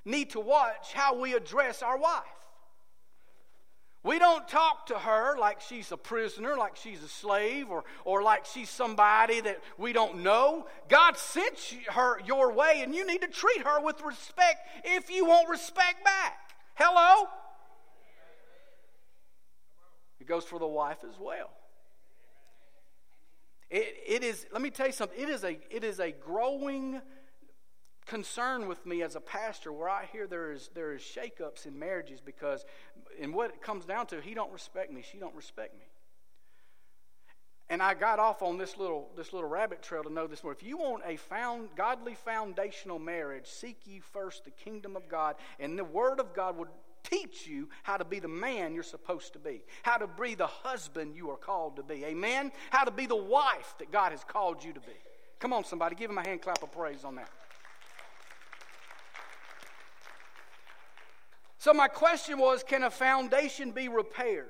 need 0.04 0.32
to 0.32 0.40
watch 0.40 0.94
how 0.94 1.18
we 1.20 1.34
address 1.34 1.82
our 1.82 1.98
wife. 1.98 2.24
We 4.02 4.18
don't 4.18 4.48
talk 4.48 4.88
to 4.88 4.96
her 4.96 5.38
like 5.38 5.60
she's 5.60 5.92
a 5.92 5.98
prisoner, 5.98 6.56
like 6.58 6.78
she's 6.78 7.04
a 7.04 7.08
slave, 7.08 7.70
or, 7.70 7.84
or 8.06 8.24
like 8.24 8.46
she's 8.46 8.70
somebody 8.70 9.42
that 9.42 9.62
we 9.78 9.92
don't 9.92 10.24
know. 10.24 10.68
God 10.88 11.18
sent 11.18 11.60
her 11.90 12.20
your 12.26 12.54
way, 12.54 12.82
and 12.82 12.96
you 12.96 13.06
need 13.06 13.22
to 13.22 13.28
treat 13.28 13.62
her 13.64 13.82
with 13.82 14.02
respect 14.02 14.60
if 14.86 15.10
you 15.10 15.26
want 15.26 15.50
respect 15.50 16.04
back. 16.06 16.38
Hello? 16.76 17.28
It 20.20 20.28
goes 20.28 20.44
for 20.44 20.60
the 20.60 20.68
wife 20.68 21.00
as 21.08 21.18
well. 21.20 21.50
It, 23.70 23.96
it 24.08 24.24
is, 24.24 24.48
let 24.52 24.62
me 24.62 24.72
tell 24.72 24.88
you 24.88 24.94
something, 24.94 25.20
it 25.20 25.30
is, 25.30 25.44
a, 25.44 25.58
it 25.70 25.84
is 25.84 26.00
a 26.00 26.12
growing 26.12 27.02
concern 28.06 28.68
with 28.68 28.84
me 28.86 29.04
as 29.04 29.16
a 29.16 29.22
pastor 29.22 29.72
where 29.72 29.88
I 29.88 30.06
hear 30.12 30.26
there 30.26 30.52
is, 30.52 30.72
there 30.74 30.94
is 30.94 31.02
shakeups 31.02 31.68
in 31.68 31.78
marriages 31.78 32.20
because, 32.20 32.66
and 33.22 33.34
what 33.34 33.52
it 33.52 33.62
comes 33.62 33.86
down 33.86 34.08
to, 34.08 34.20
he 34.20 34.34
don't 34.34 34.52
respect 34.52 34.92
me, 34.92 35.04
she 35.04 35.20
don't 35.20 35.36
respect 35.36 35.76
me. 35.76 35.86
And 37.72 37.84
I 37.84 37.94
got 37.94 38.18
off 38.18 38.42
on 38.42 38.58
this 38.58 38.78
little, 38.78 39.10
this 39.16 39.32
little 39.32 39.48
rabbit 39.48 39.84
trail 39.84 40.02
to 40.02 40.12
know 40.12 40.26
this 40.26 40.44
more. 40.44 40.52
If 40.52 40.64
you 40.64 40.78
want 40.78 41.04
a 41.06 41.18
found, 41.18 41.70
godly 41.76 42.16
foundational 42.16 42.98
marriage, 42.98 43.46
seek 43.46 43.78
ye 43.86 44.00
first 44.00 44.44
the 44.44 44.50
kingdom 44.50 44.96
of 44.96 45.08
God, 45.08 45.36
and 45.60 45.78
the 45.78 45.84
Word 45.84 46.20
of 46.20 46.34
God 46.34 46.58
would 46.58 46.70
teach 47.04 47.48
you 47.48 47.70
how 47.84 47.98
to 47.98 48.06
be 48.06 48.20
the 48.20 48.28
man 48.28 48.74
you're 48.74 48.84
supposed 48.84 49.34
to 49.34 49.40
be, 49.40 49.64
how 49.84 49.98
to 49.98 50.08
be 50.08 50.36
the 50.36 50.48
husband 50.48 51.16
you 51.16 51.30
are 51.30 51.38
called 51.38 51.76
to 51.78 51.84
be. 51.84 52.06
Amen? 52.06 52.52
How 52.70 52.84
to 52.84 52.92
be 52.92 53.06
the 53.06 53.16
wife 53.16 53.76
that 53.80 53.92
God 53.92 54.12
has 54.12 54.24
called 54.24 54.64
you 54.64 54.74
to 54.74 54.80
be. 54.80 54.98
Come 55.40 55.54
on, 55.54 55.64
somebody, 55.64 55.96
give 55.96 56.10
him 56.10 56.18
a 56.18 56.24
hand 56.24 56.42
clap 56.42 56.62
of 56.62 56.72
praise 56.72 57.04
on 57.04 57.16
that. 57.16 57.30
So, 61.58 61.74
my 61.74 61.90
question 61.90 62.40
was 62.40 62.64
can 62.64 62.84
a 62.84 62.90
foundation 62.90 63.72
be 63.72 63.90
repaired? 63.90 64.48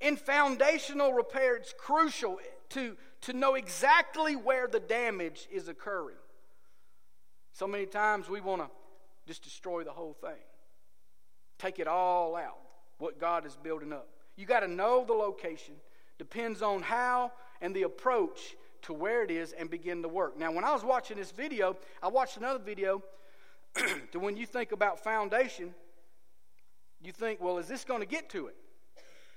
In 0.00 0.16
foundational 0.16 1.12
repair, 1.12 1.56
it's 1.56 1.74
crucial 1.76 2.38
to, 2.70 2.96
to 3.22 3.32
know 3.32 3.54
exactly 3.54 4.36
where 4.36 4.68
the 4.68 4.78
damage 4.78 5.48
is 5.50 5.66
occurring. 5.66 6.16
So 7.52 7.66
many 7.66 7.86
times 7.86 8.28
we 8.28 8.40
want 8.40 8.62
to 8.62 8.68
just 9.26 9.42
destroy 9.42 9.82
the 9.82 9.90
whole 9.90 10.16
thing. 10.20 10.38
Take 11.58 11.78
it 11.78 11.88
all 11.88 12.36
out, 12.36 12.58
what 12.98 13.20
God 13.20 13.44
is 13.44 13.56
building 13.56 13.92
up. 13.92 14.08
You 14.36 14.46
got 14.46 14.60
to 14.60 14.68
know 14.68 15.04
the 15.04 15.12
location, 15.12 15.74
depends 16.18 16.62
on 16.62 16.82
how 16.82 17.32
and 17.60 17.74
the 17.74 17.82
approach 17.82 18.56
to 18.82 18.92
where 18.92 19.22
it 19.24 19.30
is 19.30 19.52
and 19.52 19.68
begin 19.68 20.02
to 20.02 20.08
work. 20.08 20.38
Now, 20.38 20.52
when 20.52 20.64
I 20.64 20.72
was 20.72 20.84
watching 20.84 21.16
this 21.16 21.32
video, 21.32 21.76
I 22.02 22.08
watched 22.08 22.36
another 22.36 22.60
video 22.60 23.02
to 24.12 24.20
when 24.20 24.36
you 24.36 24.46
think 24.46 24.72
about 24.72 25.02
foundation, 25.02 25.74
you 27.02 27.12
think, 27.12 27.40
well, 27.40 27.58
is 27.58 27.66
this 27.66 27.84
going 27.84 28.00
to 28.00 28.06
get 28.06 28.30
to 28.30 28.46
it? 28.46 28.56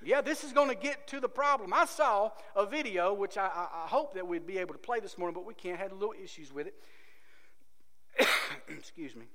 Yeah, 0.03 0.21
this 0.21 0.43
is 0.43 0.51
going 0.51 0.69
to 0.69 0.75
get 0.75 1.07
to 1.07 1.19
the 1.19 1.29
problem. 1.29 1.73
I 1.73 1.85
saw 1.85 2.31
a 2.55 2.65
video, 2.65 3.13
which 3.13 3.37
I, 3.37 3.45
I, 3.45 3.83
I 3.83 3.87
hope 3.87 4.15
that 4.15 4.27
we'd 4.27 4.47
be 4.47 4.57
able 4.57 4.73
to 4.73 4.79
play 4.79 4.99
this 4.99 5.17
morning, 5.17 5.35
but 5.35 5.45
we 5.45 5.53
can't. 5.53 5.77
Had 5.77 5.91
little 5.91 6.15
issues 6.21 6.51
with 6.51 6.67
it. 6.67 6.75
Excuse 8.67 9.15
me. 9.15 9.25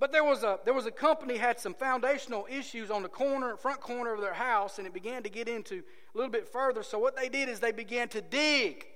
But 0.00 0.12
there 0.12 0.22
was 0.22 0.44
a 0.44 0.60
there 0.64 0.74
was 0.74 0.86
a 0.86 0.92
company 0.92 1.36
had 1.36 1.58
some 1.58 1.74
foundational 1.74 2.46
issues 2.48 2.90
on 2.90 3.02
the 3.02 3.08
corner 3.08 3.56
front 3.56 3.80
corner 3.80 4.14
of 4.14 4.20
their 4.20 4.34
house, 4.34 4.78
and 4.78 4.86
it 4.86 4.94
began 4.94 5.22
to 5.24 5.28
get 5.28 5.48
into 5.48 5.82
a 6.14 6.16
little 6.16 6.30
bit 6.30 6.46
further. 6.46 6.82
So 6.82 6.98
what 6.98 7.16
they 7.16 7.28
did 7.28 7.48
is 7.48 7.58
they 7.58 7.72
began 7.72 8.08
to 8.10 8.20
dig. 8.20 8.86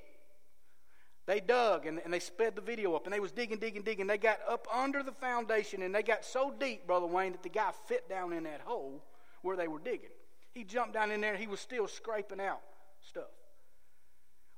They 1.27 1.41
dug 1.41 1.87
and, 1.87 2.01
and 2.05 2.13
they 2.13 2.19
sped 2.19 2.57
the 2.57 2.63
video 2.63 2.95
up, 2.95 3.07
and 3.07 3.15
they 3.15 3.21
was 3.21 3.33
digging, 3.33 3.59
digging, 3.59 3.83
digging. 3.83 4.07
They 4.07 4.19
got 4.19 4.39
up 4.49 4.67
under 4.73 5.03
the 5.03 5.13
foundation, 5.13 5.83
and 5.83 5.95
they 5.95 6.03
got 6.03 6.25
so 6.25 6.53
deep, 6.59 6.87
Brother 6.87 7.07
Wayne, 7.07 7.33
that 7.33 7.43
the 7.43 7.49
guy 7.49 7.71
fit 7.87 8.09
down 8.09 8.33
in 8.33 8.45
that 8.45 8.61
hole 8.65 9.05
where 9.43 9.57
they 9.57 9.69
were 9.69 9.79
digging. 9.79 10.11
He 10.53 10.65
jumped 10.65 10.95
down 10.95 11.11
in 11.11 11.21
there, 11.21 11.33
and 11.33 11.41
he 11.41 11.47
was 11.47 11.61
still 11.61 11.87
scraping 11.87 12.41
out 12.41 12.61
stuff. 13.01 13.31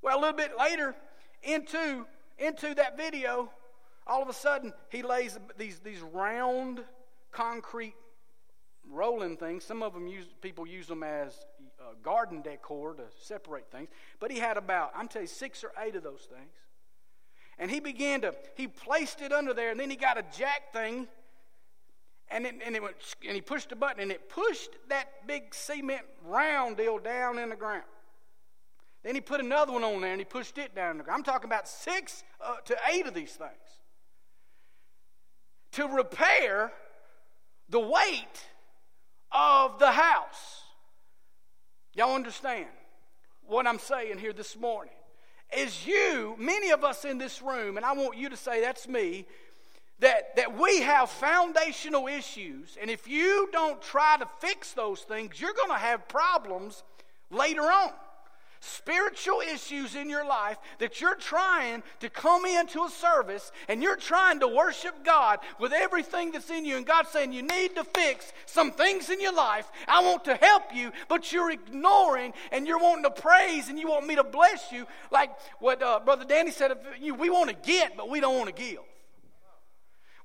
Well, 0.02 0.18
a 0.18 0.20
little 0.20 0.36
bit 0.36 0.52
later 0.58 0.94
into 1.42 2.06
into 2.38 2.74
that 2.74 2.96
video, 2.96 3.50
all 4.06 4.23
of 4.23 4.28
a 4.28 4.34
sudden, 4.34 4.73
he 4.90 5.02
lays 5.02 5.38
these, 5.56 5.78
these 5.78 6.00
round 6.00 6.80
concrete 7.32 7.94
rolling 8.90 9.37
things. 9.37 9.64
Some 9.64 9.82
of 9.82 9.94
them 9.94 10.06
use, 10.06 10.26
people 10.42 10.66
use 10.66 10.87
them 10.87 11.02
as 11.02 11.46
uh, 11.80 11.94
garden 12.02 12.42
decor 12.42 12.94
to 12.94 13.04
separate 13.23 13.70
things. 13.70 13.88
But 14.20 14.30
he 14.30 14.38
had 14.38 14.56
about, 14.56 14.92
I'm 14.94 15.08
telling 15.08 15.25
you, 15.25 15.32
six 15.32 15.64
or 15.64 15.73
eight 15.82 15.96
of 15.96 16.02
those 16.02 16.28
things. 16.30 16.52
And 17.58 17.70
he 17.70 17.80
began 17.80 18.20
to, 18.23 18.34
he 18.56 18.66
placed 18.66 19.23
it 19.23 19.32
under 19.32 19.54
there, 19.54 19.70
and 19.70 19.78
then 19.78 19.88
he 19.88 19.96
got 19.96 20.18
a 20.18 20.25
jack 20.37 20.73
thing, 20.73 21.06
and, 22.28 22.46
it, 22.46 22.56
and, 22.64 22.75
it 22.75 22.82
went, 22.82 22.96
and 23.26 23.34
he 23.34 23.40
pushed 23.40 23.70
a 23.73 23.76
button, 23.76 24.02
and 24.02 24.11
it 24.11 24.28
pushed 24.28 24.70
that 24.88 25.26
big 25.26 25.54
cement 25.54 26.02
round 26.26 26.76
deal 26.76 26.99
down 26.99 27.38
in 27.38 27.50
the 27.50 27.56
ground. 27.56 27.84
Then 29.04 29.14
he 29.14 29.20
put 29.20 29.40
another 29.40 29.73
one 29.73 29.84
on 29.84 30.00
there, 30.00 30.11
and 30.11 30.20
he 30.20 30.25
pushed 30.25 30.58
it 30.58 30.75
down 30.75 30.92
in 30.92 30.99
the 30.99 31.04
ground. 31.04 31.18
I'm 31.18 31.25
talking 31.25 31.49
about 31.49 31.68
six 31.68 32.25
uh, 32.40 32.56
to 32.64 32.76
eight 32.92 33.06
of 33.06 33.14
these 33.14 33.32
things 33.32 33.83
to 35.74 35.86
repair 35.86 36.72
the 37.68 37.80
weight 37.80 38.46
of 39.32 39.78
the 39.78 39.90
house. 39.90 40.62
Y'all 41.94 42.14
understand 42.14 42.66
what 43.46 43.66
I'm 43.66 43.78
saying 43.78 44.18
here 44.18 44.32
this 44.32 44.56
morning? 44.56 44.94
Is 45.56 45.86
you, 45.86 46.34
many 46.38 46.70
of 46.70 46.84
us 46.84 47.04
in 47.04 47.18
this 47.18 47.42
room, 47.42 47.76
and 47.76 47.84
I 47.84 47.92
want 47.92 48.16
you 48.16 48.28
to 48.28 48.36
say 48.36 48.60
that's 48.60 48.88
me, 48.88 49.26
that, 50.00 50.36
that 50.36 50.58
we 50.58 50.80
have 50.80 51.10
foundational 51.10 52.08
issues, 52.08 52.76
and 52.80 52.90
if 52.90 53.06
you 53.06 53.48
don't 53.52 53.80
try 53.80 54.16
to 54.18 54.28
fix 54.40 54.72
those 54.72 55.00
things, 55.00 55.40
you're 55.40 55.52
going 55.52 55.70
to 55.70 55.76
have 55.76 56.08
problems 56.08 56.82
later 57.30 57.62
on 57.62 57.92
spiritual 58.64 59.40
issues 59.40 59.94
in 59.94 60.09
your 60.09 60.26
life 60.26 60.56
that 60.78 61.00
you're 61.00 61.16
trying 61.16 61.83
to 62.00 62.09
come 62.09 62.44
into 62.47 62.83
a 62.85 62.88
service 62.88 63.52
and 63.68 63.83
you're 63.83 63.97
trying 63.97 64.40
to 64.40 64.49
worship 64.49 65.04
God 65.04 65.40
with 65.61 65.73
everything 65.73 66.33
that's 66.33 66.50
in 66.50 66.64
you, 66.64 66.76
and 66.76 66.87
God's 66.87 67.11
saying 67.11 67.33
you 67.33 67.42
need 67.42 67.76
to 67.76 67.85
fix 67.85 68.33
some 68.47 68.73
things 68.73 69.11
in 69.11 69.21
your 69.21 69.35
life. 69.35 69.71
I 69.87 70.02
want 70.02 70.25
to 70.25 70.37
help 70.37 70.75
you, 70.75 70.92
but 71.09 71.33
you're 71.33 71.50
ignoring 71.50 72.33
and 72.52 72.66
you're 72.66 72.78
wanting 72.78 73.04
to 73.04 73.11
praise 73.11 73.68
and 73.68 73.78
you 73.78 73.88
want 73.88 74.06
me 74.06 74.16
to 74.16 74.25
bless 74.25 74.73
you, 74.73 74.87
like 75.11 75.30
what 75.61 75.83
uh, 75.83 76.00
Brother 76.04 76.25
Danny 76.25 76.50
said. 76.50 76.73
We 77.00 77.30
want 77.30 77.50
to 77.50 77.56
get, 77.56 77.97
but 77.97 78.09
we 78.09 78.21
don't 78.21 78.37
want 78.37 78.54
to 78.54 78.62
give. 78.62 78.80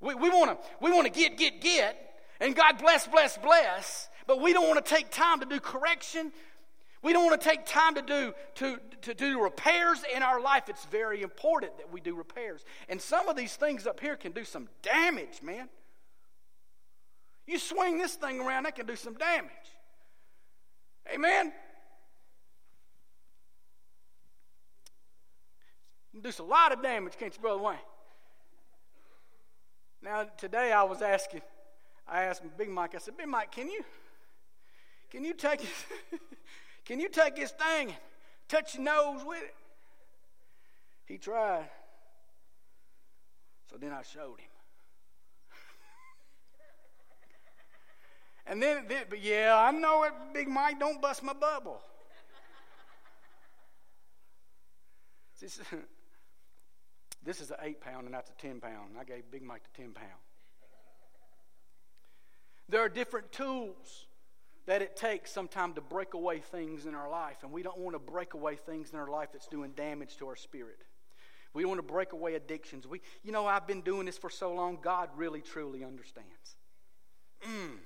We, 0.01 0.15
we 0.15 0.29
want 0.29 0.51
to 0.51 0.67
we 0.79 0.91
want 0.91 1.05
to 1.05 1.11
get, 1.11 1.37
get, 1.37 1.59
get, 1.59 1.97
and 2.39 2.55
God 2.55 2.77
bless, 2.77 3.05
bless, 3.05 3.37
bless, 3.37 4.09
but 4.27 4.41
we 4.41 4.53
don't 4.53 4.67
want 4.67 4.83
to 4.83 4.95
take 4.95 5.09
time 5.11 5.41
to 5.41 5.45
do 5.45 5.59
correction 5.59 6.31
we 7.01 7.13
don't 7.13 7.25
want 7.25 7.39
to 7.39 7.47
take 7.49 7.65
time 7.65 7.95
to 7.95 8.01
do, 8.01 8.33
to, 8.55 8.79
to 9.03 9.13
do 9.13 9.41
repairs 9.41 10.03
in 10.13 10.21
our 10.21 10.41
life. 10.41 10.67
It's 10.67 10.85
very 10.85 11.21
important 11.21 11.77
that 11.77 11.91
we 11.91 12.01
do 12.01 12.13
repairs. 12.13 12.65
And 12.89 13.01
some 13.01 13.29
of 13.29 13.37
these 13.37 13.55
things 13.55 13.87
up 13.87 13.99
here 13.99 14.17
can 14.17 14.33
do 14.33 14.43
some 14.43 14.67
damage, 14.81 15.41
man. 15.41 15.69
You 17.47 17.57
swing 17.57 17.97
this 17.97 18.15
thing 18.15 18.41
around, 18.41 18.63
that 18.63 18.75
can 18.75 18.85
do 18.85 18.97
some 18.97 19.13
damage. 19.13 19.49
Amen? 21.13 21.53
Do 26.21 26.31
a 26.37 26.43
lot 26.43 26.73
of 26.73 26.83
damage, 26.83 27.13
can't 27.17 27.33
you, 27.33 27.41
Brother 27.41 27.61
Wayne? 27.61 27.77
Now, 30.01 30.25
today 30.37 30.73
I 30.73 30.83
was 30.83 31.01
asking, 31.01 31.41
I 32.05 32.23
asked 32.23 32.41
Big 32.57 32.69
Mike, 32.69 32.93
I 32.93 32.97
said, 32.97 33.15
Big 33.15 33.27
Mike, 33.27 33.51
can 33.51 33.69
you, 33.69 33.85
can 35.09 35.23
you 35.23 35.33
take 35.33 35.63
it? 35.63 35.69
Can 36.89 36.99
you 36.99 37.07
take 37.07 37.35
this 37.35 37.51
thing 37.51 37.89
and 37.89 37.97
touch 38.47 38.73
your 38.73 38.83
nose 38.83 39.21
with 39.23 39.43
it? 39.43 39.53
He 41.05 41.19
tried. 41.19 41.69
So 43.69 43.77
then 43.77 43.91
I 43.91 44.01
showed 44.01 44.39
him. 44.39 44.49
and 48.47 48.59
then, 48.59 48.85
then, 48.87 49.03
but 49.07 49.21
yeah, 49.21 49.55
I 49.55 49.69
know 49.69 50.05
it, 50.05 50.13
Big 50.33 50.47
Mike, 50.47 50.79
don't 50.79 50.99
bust 50.99 51.21
my 51.21 51.33
bubble. 51.33 51.79
This 55.39 55.59
is 55.59 55.65
this 57.23 57.39
is 57.39 57.51
an 57.51 57.57
eight 57.61 57.81
pound, 57.81 58.05
and 58.07 58.15
that's 58.15 58.31
a 58.31 58.33
10 58.41 58.61
pound. 58.61 58.95
I 58.99 59.03
gave 59.03 59.29
Big 59.29 59.43
Mike 59.43 59.61
the 59.61 59.83
10 59.83 59.91
pound. 59.91 60.09
There 62.67 62.81
are 62.81 62.89
different 62.89 63.31
tools 63.31 64.07
that 64.69 64.83
it 64.83 64.95
takes 64.95 65.31
some 65.31 65.47
time 65.47 65.73
to 65.73 65.81
break 65.81 66.13
away 66.13 66.37
things 66.37 66.85
in 66.85 66.93
our 66.93 67.09
life, 67.09 67.37
and 67.41 67.51
we 67.51 67.63
don't 67.63 67.79
want 67.79 67.95
to 67.95 67.99
break 67.99 68.35
away 68.35 68.55
things 68.55 68.91
in 68.93 68.99
our 68.99 69.09
life 69.09 69.29
that's 69.33 69.47
doing 69.47 69.71
damage 69.71 70.15
to 70.17 70.27
our 70.27 70.35
spirit. 70.35 70.83
We 71.55 71.65
want 71.65 71.79
to 71.79 71.83
break 71.83 72.13
away 72.13 72.35
addictions. 72.35 72.85
We, 72.85 73.01
you 73.23 73.31
know, 73.31 73.47
I've 73.47 73.65
been 73.65 73.81
doing 73.81 74.05
this 74.05 74.19
for 74.19 74.29
so 74.29 74.53
long. 74.53 74.77
God 74.79 75.09
really, 75.15 75.41
truly 75.41 75.83
understands. 75.83 76.55
Mm. 77.41 77.77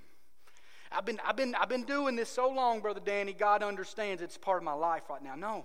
I've 0.91 1.05
been, 1.05 1.21
I've 1.25 1.37
been, 1.37 1.55
I've 1.55 1.69
been 1.69 1.85
doing 1.85 2.17
this 2.17 2.27
so 2.27 2.49
long, 2.49 2.81
brother 2.81 2.99
Danny. 2.99 3.31
God 3.31 3.63
understands 3.63 4.21
it's 4.21 4.37
part 4.37 4.57
of 4.57 4.65
my 4.65 4.73
life 4.73 5.03
right 5.09 5.23
now. 5.23 5.35
No, 5.35 5.63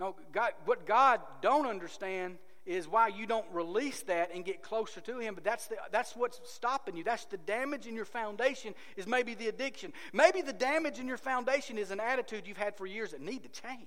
no. 0.00 0.16
God, 0.32 0.52
what 0.64 0.86
God 0.86 1.20
don't 1.42 1.66
understand 1.66 2.38
is 2.68 2.86
why 2.86 3.08
you 3.08 3.26
don't 3.26 3.46
release 3.50 4.02
that 4.02 4.34
and 4.34 4.44
get 4.44 4.62
closer 4.62 5.00
to 5.00 5.18
him 5.18 5.34
but 5.34 5.42
that's 5.42 5.66
the, 5.68 5.76
that's 5.90 6.14
what's 6.14 6.40
stopping 6.44 6.96
you. 6.96 7.02
That's 7.02 7.24
the 7.24 7.38
damage 7.38 7.86
in 7.86 7.94
your 7.94 8.04
foundation 8.04 8.74
is 8.96 9.06
maybe 9.06 9.34
the 9.34 9.48
addiction. 9.48 9.92
Maybe 10.12 10.42
the 10.42 10.52
damage 10.52 10.98
in 10.98 11.08
your 11.08 11.16
foundation 11.16 11.78
is 11.78 11.90
an 11.90 12.00
attitude 12.00 12.46
you've 12.46 12.58
had 12.58 12.76
for 12.76 12.86
years 12.86 13.12
that 13.12 13.20
need 13.20 13.42
to 13.42 13.48
change. 13.48 13.86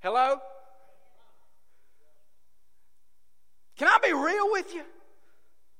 Hello? 0.00 0.38
Can 3.76 3.88
i 3.88 3.98
be 4.02 4.12
real 4.14 4.50
with 4.52 4.74
you 4.74 4.84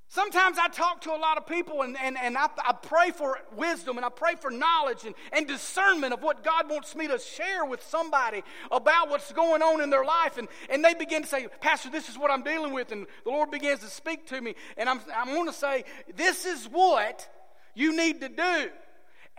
Sometimes 0.08 0.56
I 0.56 0.68
talk 0.68 1.00
to 1.02 1.10
a 1.10 1.18
lot 1.18 1.36
of 1.36 1.46
people 1.46 1.82
and, 1.82 1.96
and, 2.00 2.16
and 2.16 2.38
I, 2.38 2.48
I 2.64 2.72
pray 2.72 3.10
for 3.10 3.40
wisdom 3.56 3.96
and 3.96 4.06
I 4.06 4.08
pray 4.08 4.36
for 4.36 4.50
knowledge 4.50 5.04
and, 5.04 5.16
and 5.32 5.48
discernment 5.48 6.12
of 6.12 6.22
what 6.22 6.44
God 6.44 6.70
wants 6.70 6.94
me 6.94 7.08
to 7.08 7.18
share 7.18 7.64
with 7.64 7.82
somebody 7.82 8.44
about 8.70 9.10
what's 9.10 9.32
going 9.32 9.62
on 9.62 9.82
in 9.82 9.90
their 9.90 10.04
life. 10.04 10.38
And, 10.38 10.46
and 10.70 10.84
they 10.84 10.94
begin 10.94 11.22
to 11.22 11.28
say, 11.28 11.48
Pastor, 11.60 11.90
this 11.90 12.08
is 12.08 12.16
what 12.16 12.30
I'm 12.30 12.44
dealing 12.44 12.72
with. 12.72 12.92
And 12.92 13.06
the 13.24 13.30
Lord 13.30 13.50
begins 13.50 13.80
to 13.80 13.88
speak 13.88 14.28
to 14.28 14.40
me. 14.40 14.54
And 14.76 14.88
I'm, 14.88 15.00
I'm 15.14 15.34
going 15.34 15.46
to 15.46 15.52
say, 15.52 15.84
This 16.14 16.46
is 16.46 16.66
what 16.66 17.28
you 17.74 17.96
need 17.96 18.20
to 18.20 18.28
do. 18.28 18.70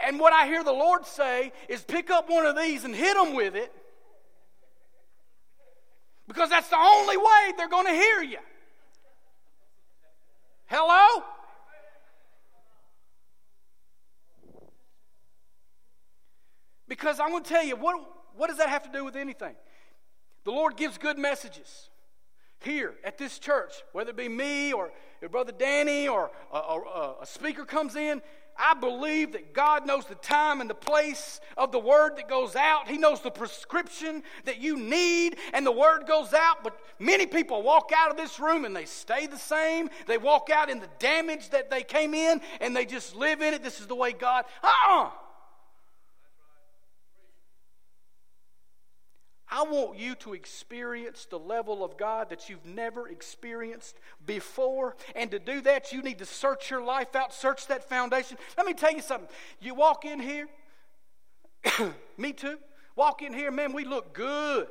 And 0.05 0.19
what 0.19 0.33
I 0.33 0.47
hear 0.47 0.63
the 0.63 0.73
Lord 0.73 1.05
say 1.05 1.53
is 1.69 1.81
pick 1.81 2.11
up 2.11 2.29
one 2.29 2.45
of 2.45 2.57
these 2.57 2.83
and 2.83 2.93
hit 2.93 3.15
them 3.15 3.33
with 3.33 3.55
it 3.55 3.73
because 6.27 6.49
that's 6.49 6.67
the 6.67 6.77
only 6.77 7.17
way 7.17 7.53
they're 7.57 7.69
going 7.69 7.87
to 7.87 7.93
hear 7.93 8.21
you. 8.21 8.37
Hello? 10.67 11.23
Because 17.07 17.21
I'm 17.21 17.29
going 17.29 17.41
to 17.41 17.49
tell 17.49 17.63
you, 17.63 17.77
what, 17.77 18.01
what 18.35 18.49
does 18.49 18.57
that 18.57 18.67
have 18.67 18.83
to 18.83 18.91
do 18.91 19.05
with 19.05 19.15
anything? 19.15 19.55
The 20.43 20.51
Lord 20.51 20.75
gives 20.75 20.97
good 20.97 21.17
messages 21.17 21.87
here 22.59 22.95
at 23.01 23.17
this 23.17 23.39
church, 23.39 23.75
whether 23.93 24.09
it 24.09 24.17
be 24.17 24.27
me 24.27 24.73
or 24.73 24.91
your 25.21 25.29
brother 25.29 25.53
Danny 25.57 26.09
or 26.09 26.31
a, 26.51 26.57
a, 26.57 27.15
a 27.21 27.25
speaker 27.25 27.63
comes 27.63 27.95
in. 27.95 28.21
I 28.57 28.73
believe 28.73 29.31
that 29.31 29.53
God 29.53 29.87
knows 29.87 30.05
the 30.05 30.15
time 30.15 30.59
and 30.59 30.69
the 30.69 30.75
place 30.75 31.39
of 31.55 31.71
the 31.71 31.79
word 31.79 32.17
that 32.17 32.27
goes 32.27 32.57
out. 32.57 32.89
He 32.89 32.97
knows 32.97 33.21
the 33.21 33.31
prescription 33.31 34.21
that 34.43 34.59
you 34.59 34.77
need, 34.77 35.37
and 35.53 35.65
the 35.65 35.71
word 35.71 36.07
goes 36.07 36.33
out. 36.33 36.61
But 36.61 36.77
many 36.99 37.25
people 37.25 37.61
walk 37.61 37.91
out 37.95 38.11
of 38.11 38.17
this 38.17 38.37
room 38.37 38.65
and 38.65 38.75
they 38.75 38.83
stay 38.83 39.27
the 39.27 39.39
same. 39.39 39.89
They 40.07 40.17
walk 40.17 40.49
out 40.49 40.69
in 40.69 40.81
the 40.81 40.89
damage 40.99 41.51
that 41.51 41.69
they 41.69 41.83
came 41.83 42.13
in 42.13 42.41
and 42.59 42.75
they 42.75 42.83
just 42.83 43.15
live 43.15 43.41
in 43.41 43.53
it. 43.53 43.63
This 43.63 43.79
is 43.79 43.87
the 43.87 43.95
way 43.95 44.11
God. 44.11 44.43
Uh 44.61 44.67
uh-uh. 44.67 45.05
uh 45.05 45.09
I 49.49 49.63
want 49.63 49.97
you 49.97 50.15
to 50.15 50.33
experience 50.33 51.25
the 51.29 51.39
level 51.39 51.83
of 51.83 51.97
God 51.97 52.29
that 52.29 52.49
you've 52.49 52.65
never 52.65 53.07
experienced 53.07 53.97
before. 54.25 54.95
And 55.15 55.31
to 55.31 55.39
do 55.39 55.61
that, 55.61 55.93
you 55.93 56.01
need 56.01 56.19
to 56.19 56.25
search 56.25 56.69
your 56.69 56.83
life 56.83 57.15
out, 57.15 57.33
search 57.33 57.67
that 57.67 57.87
foundation. 57.87 58.37
Let 58.57 58.65
me 58.65 58.73
tell 58.73 58.91
you 58.91 59.01
something. 59.01 59.29
You 59.61 59.73
walk 59.73 60.03
in 60.03 60.19
here, 60.19 60.47
me 62.17 62.33
too. 62.33 62.57
Walk 62.95 63.21
in 63.21 63.33
here, 63.33 63.51
man, 63.51 63.73
we 63.73 63.85
look 63.85 64.13
good. 64.13 64.67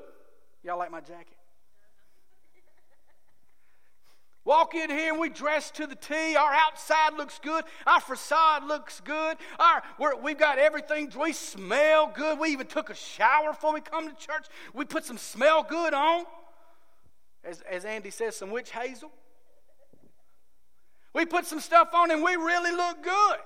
Y'all 0.63 0.79
like 0.79 0.91
my 0.91 1.01
jacket? 1.01 1.37
Walk 4.47 4.77
in 4.77 4.91
here 4.91 5.11
and 5.11 5.21
we 5.21 5.29
dress 5.29 5.73
to 5.73 5.89
the 5.89 5.97
T. 5.97 6.37
Our 6.37 6.53
outside 6.53 7.15
looks 7.15 7.41
good. 7.43 7.65
Our 7.85 8.01
facade 8.01 8.63
looks 8.65 9.01
good. 9.01 9.39
Our, 9.59 9.83
we 10.23 10.31
have 10.31 10.39
got 10.39 10.59
everything. 10.61 11.13
We 11.21 11.33
smell 11.33 12.13
good. 12.15 12.39
We 12.39 12.51
even 12.51 12.69
took 12.69 12.89
a 12.89 12.95
shower 12.95 13.51
before 13.51 13.75
we 13.75 13.81
come 13.81 14.09
to 14.09 14.15
church. 14.15 14.47
We 14.73 14.85
put 14.85 15.05
some 15.05 15.19
smell 15.19 15.65
good 15.65 15.93
on. 15.93 16.27
As, 17.43 17.61
as 17.69 17.85
Andy 17.85 18.11
says, 18.11 18.37
some 18.37 18.53
witch 18.53 18.71
hazel. 18.71 19.11
We 21.13 21.27
put 21.27 21.45
some 21.45 21.61
stuff 21.61 21.89
on 21.93 22.13
and 22.13 22.23
we 22.23 22.37
really 22.37 22.71
look 22.71 23.03
good. 23.03 23.39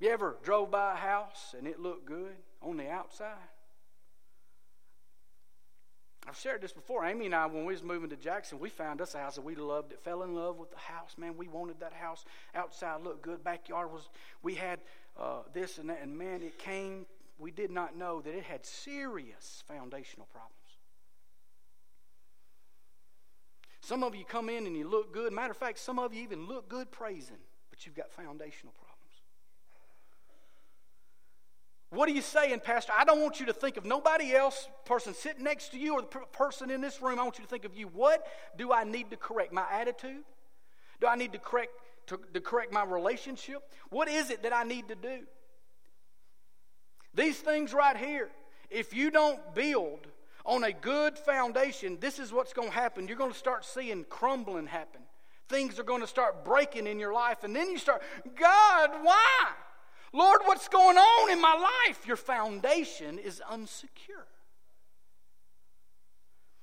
You 0.00 0.08
ever 0.08 0.38
drove 0.42 0.70
by 0.70 0.94
a 0.94 0.96
house 0.96 1.54
and 1.56 1.66
it 1.66 1.80
looked 1.80 2.06
good 2.06 2.36
on 2.62 2.78
the 2.78 2.88
outside? 2.88 3.34
I've 6.26 6.36
shared 6.36 6.62
this 6.62 6.72
before. 6.72 7.04
Amy 7.04 7.26
and 7.26 7.34
I, 7.34 7.46
when 7.46 7.66
we 7.66 7.74
was 7.74 7.82
moving 7.82 8.08
to 8.10 8.16
Jackson, 8.16 8.58
we 8.58 8.70
found 8.70 9.00
us 9.00 9.14
a 9.14 9.18
house 9.18 9.34
that 9.34 9.44
we 9.44 9.54
loved 9.54 9.92
it. 9.92 10.00
Fell 10.02 10.22
in 10.22 10.34
love 10.34 10.58
with 10.58 10.70
the 10.70 10.78
house, 10.78 11.16
man. 11.18 11.36
We 11.36 11.48
wanted 11.48 11.80
that 11.80 11.92
house. 11.92 12.24
Outside 12.54 13.02
looked 13.02 13.22
good. 13.22 13.44
Backyard 13.44 13.92
was. 13.92 14.08
We 14.42 14.54
had 14.54 14.80
uh, 15.18 15.40
this 15.52 15.78
and 15.78 15.90
that, 15.90 16.00
and 16.02 16.16
man, 16.16 16.42
it 16.42 16.58
came. 16.58 17.06
We 17.38 17.50
did 17.50 17.70
not 17.70 17.96
know 17.96 18.22
that 18.22 18.34
it 18.34 18.44
had 18.44 18.64
serious 18.64 19.62
foundational 19.68 20.26
problems. 20.32 20.54
Some 23.80 24.02
of 24.02 24.14
you 24.14 24.24
come 24.24 24.48
in 24.48 24.66
and 24.66 24.74
you 24.74 24.88
look 24.88 25.12
good. 25.12 25.30
Matter 25.30 25.50
of 25.50 25.58
fact, 25.58 25.78
some 25.78 25.98
of 25.98 26.14
you 26.14 26.22
even 26.22 26.46
look 26.46 26.70
good 26.70 26.90
praising, 26.90 27.36
but 27.68 27.84
you've 27.84 27.94
got 27.94 28.10
foundational 28.10 28.72
problems. 28.72 28.83
What 31.90 32.08
are 32.08 32.12
you 32.12 32.22
saying, 32.22 32.60
Pastor? 32.60 32.92
I 32.96 33.04
don't 33.04 33.20
want 33.20 33.38
you 33.38 33.46
to 33.46 33.52
think 33.52 33.76
of 33.76 33.84
nobody 33.84 34.34
else, 34.34 34.68
person 34.84 35.14
sitting 35.14 35.44
next 35.44 35.68
to 35.70 35.78
you, 35.78 35.94
or 35.94 36.00
the 36.00 36.08
person 36.32 36.70
in 36.70 36.80
this 36.80 37.00
room. 37.00 37.20
I 37.20 37.22
want 37.22 37.38
you 37.38 37.44
to 37.44 37.50
think 37.50 37.64
of 37.64 37.76
you. 37.76 37.86
What 37.86 38.26
do 38.56 38.72
I 38.72 38.84
need 38.84 39.10
to 39.10 39.16
correct? 39.16 39.52
My 39.52 39.64
attitude? 39.70 40.24
Do 41.00 41.06
I 41.06 41.14
need 41.16 41.32
to 41.32 41.38
correct 41.38 41.72
to, 42.06 42.18
to 42.32 42.40
correct 42.40 42.72
my 42.72 42.84
relationship? 42.84 43.62
What 43.90 44.08
is 44.08 44.30
it 44.30 44.42
that 44.42 44.52
I 44.52 44.64
need 44.64 44.88
to 44.88 44.94
do? 44.94 45.20
These 47.14 47.38
things 47.38 47.72
right 47.72 47.96
here, 47.96 48.28
if 48.70 48.92
you 48.92 49.10
don't 49.10 49.54
build 49.54 50.00
on 50.44 50.64
a 50.64 50.72
good 50.72 51.16
foundation, 51.16 51.98
this 52.00 52.18
is 52.18 52.32
what's 52.32 52.52
going 52.52 52.68
to 52.68 52.74
happen. 52.74 53.08
You're 53.08 53.16
going 53.16 53.32
to 53.32 53.38
start 53.38 53.64
seeing 53.64 54.04
crumbling 54.04 54.66
happen. 54.66 55.02
Things 55.48 55.78
are 55.78 55.84
going 55.84 56.00
to 56.00 56.06
start 56.06 56.44
breaking 56.44 56.86
in 56.86 56.98
your 56.98 57.12
life, 57.12 57.44
and 57.44 57.54
then 57.54 57.70
you 57.70 57.78
start, 57.78 58.02
God, 58.38 58.90
why? 59.02 59.46
Lord, 60.14 60.42
what's 60.44 60.68
going 60.68 60.96
on 60.96 61.30
in 61.32 61.40
my 61.40 61.54
life? 61.88 62.06
Your 62.06 62.16
foundation 62.16 63.18
is 63.18 63.42
unsecure. 63.50 64.28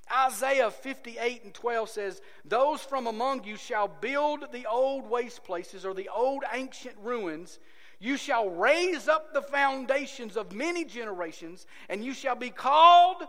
Isaiah 0.09 0.71
58 0.71 1.43
and 1.43 1.53
12 1.53 1.89
says, 1.89 2.21
Those 2.45 2.79
from 2.81 3.07
among 3.07 3.43
you 3.43 3.57
shall 3.57 3.89
build 3.89 4.45
the 4.53 4.67
old 4.67 5.09
waste 5.09 5.43
places 5.43 5.85
or 5.85 5.93
the 5.93 6.07
old 6.07 6.45
ancient 6.53 6.95
ruins. 7.03 7.59
You 7.99 8.15
shall 8.15 8.49
raise 8.49 9.09
up 9.09 9.33
the 9.33 9.41
foundations 9.41 10.37
of 10.37 10.53
many 10.53 10.85
generations, 10.85 11.67
and 11.89 12.05
you 12.05 12.13
shall 12.13 12.35
be 12.35 12.51
called 12.51 13.23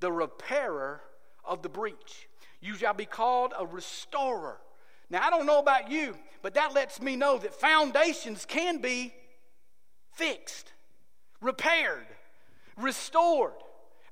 the 0.00 0.12
repairer 0.12 1.00
of 1.42 1.62
the 1.62 1.70
breach. 1.70 2.28
You 2.60 2.74
shall 2.74 2.94
be 2.94 3.06
called 3.06 3.54
a 3.58 3.64
restorer 3.64 4.58
now, 5.10 5.24
I 5.24 5.30
don't 5.30 5.46
know 5.46 5.60
about 5.60 5.90
you, 5.90 6.16
but 6.42 6.54
that 6.54 6.74
lets 6.74 7.00
me 7.00 7.16
know 7.16 7.38
that 7.38 7.54
foundations 7.54 8.44
can 8.44 8.80
be 8.80 9.14
fixed, 10.12 10.72
repaired, 11.40 12.06
restored. 12.76 13.52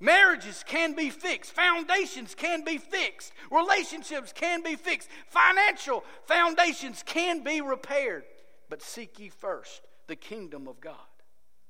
Marriages 0.00 0.64
can 0.66 0.94
be 0.94 1.10
fixed. 1.10 1.52
Foundations 1.52 2.34
can 2.34 2.64
be 2.64 2.78
fixed. 2.78 3.32
Relationships 3.50 4.32
can 4.32 4.62
be 4.62 4.76
fixed. 4.76 5.08
Financial 5.28 6.04
foundations 6.24 7.02
can 7.06 7.42
be 7.42 7.60
repaired. 7.60 8.24
But 8.68 8.82
seek 8.82 9.18
ye 9.18 9.28
first 9.28 9.82
the 10.06 10.16
kingdom 10.16 10.68
of 10.68 10.80
God. 10.80 10.96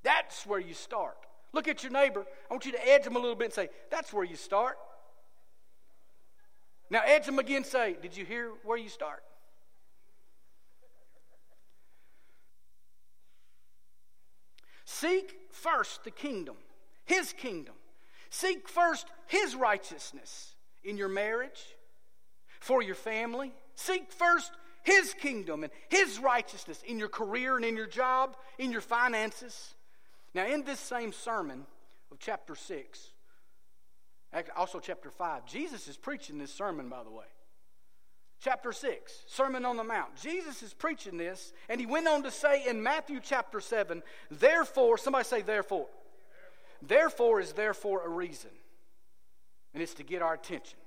That's 0.02 0.46
where 0.46 0.58
you 0.58 0.74
start. 0.74 1.16
Look 1.52 1.68
at 1.68 1.82
your 1.82 1.92
neighbor. 1.92 2.24
I 2.50 2.54
want 2.54 2.66
you 2.66 2.72
to 2.72 2.88
edge 2.88 3.04
them 3.04 3.16
a 3.16 3.18
little 3.18 3.36
bit 3.36 3.46
and 3.46 3.54
say, 3.54 3.68
That's 3.90 4.12
where 4.12 4.24
you 4.24 4.36
start. 4.36 4.76
Now, 6.90 7.02
edge 7.04 7.26
them 7.26 7.38
again, 7.38 7.64
say, 7.64 7.96
Did 8.00 8.16
you 8.16 8.24
hear 8.24 8.50
where 8.62 8.78
you 8.78 8.88
start? 8.88 9.22
Seek 14.84 15.34
first 15.50 16.04
the 16.04 16.10
kingdom, 16.10 16.56
His 17.04 17.32
kingdom. 17.32 17.74
Seek 18.30 18.68
first 18.68 19.06
His 19.26 19.54
righteousness 19.54 20.54
in 20.82 20.96
your 20.96 21.08
marriage, 21.08 21.60
for 22.60 22.82
your 22.82 22.94
family. 22.94 23.52
Seek 23.74 24.12
first 24.12 24.52
His 24.82 25.14
kingdom 25.14 25.64
and 25.64 25.72
His 25.88 26.18
righteousness 26.18 26.82
in 26.86 26.98
your 26.98 27.08
career 27.08 27.56
and 27.56 27.64
in 27.64 27.76
your 27.76 27.86
job, 27.86 28.36
in 28.58 28.72
your 28.72 28.80
finances. 28.80 29.74
Now, 30.34 30.46
in 30.46 30.64
this 30.64 30.80
same 30.80 31.12
sermon, 31.12 31.66
of 32.14 32.20
chapter 32.20 32.54
6, 32.54 33.10
also 34.56 34.80
chapter 34.80 35.10
5. 35.10 35.46
Jesus 35.46 35.88
is 35.88 35.96
preaching 35.96 36.38
this 36.38 36.52
sermon, 36.52 36.88
by 36.88 37.02
the 37.02 37.10
way. 37.10 37.24
Chapter 38.40 38.72
6, 38.72 39.24
Sermon 39.26 39.64
on 39.64 39.76
the 39.76 39.84
Mount. 39.84 40.16
Jesus 40.20 40.62
is 40.62 40.74
preaching 40.74 41.16
this, 41.16 41.52
and 41.68 41.80
he 41.80 41.86
went 41.86 42.06
on 42.06 42.22
to 42.24 42.30
say 42.30 42.66
in 42.66 42.82
Matthew 42.82 43.20
chapter 43.22 43.60
7, 43.60 44.02
therefore, 44.30 44.98
somebody 44.98 45.24
say, 45.24 45.40
therefore. 45.40 45.86
Therefore 46.82 47.40
is 47.40 47.52
therefore 47.52 48.04
a 48.04 48.08
reason, 48.08 48.50
and 49.72 49.82
it's 49.82 49.94
to 49.94 50.02
get 50.02 50.20
our 50.20 50.34
attention. 50.34 50.78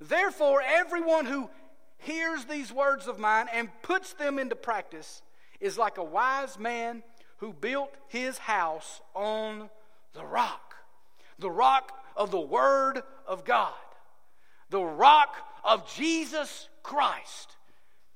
Therefore, 0.00 0.60
everyone 0.60 1.24
who 1.24 1.48
hears 1.98 2.44
these 2.44 2.72
words 2.72 3.06
of 3.06 3.18
mine 3.18 3.46
and 3.54 3.70
puts 3.82 4.12
them 4.14 4.38
into 4.38 4.56
practice 4.56 5.22
is 5.60 5.78
like 5.78 5.96
a 5.96 6.04
wise 6.04 6.58
man 6.58 7.02
who 7.38 7.54
built 7.54 7.94
his 8.08 8.36
house 8.36 9.00
on 9.14 9.70
the 10.12 10.24
rock. 10.26 10.74
The 11.38 11.50
rock 11.50 12.01
of 12.16 12.30
the 12.30 12.40
Word 12.40 13.02
of 13.26 13.44
God. 13.44 13.72
The 14.70 14.82
rock 14.82 15.34
of 15.64 15.92
Jesus 15.94 16.68
Christ. 16.82 17.56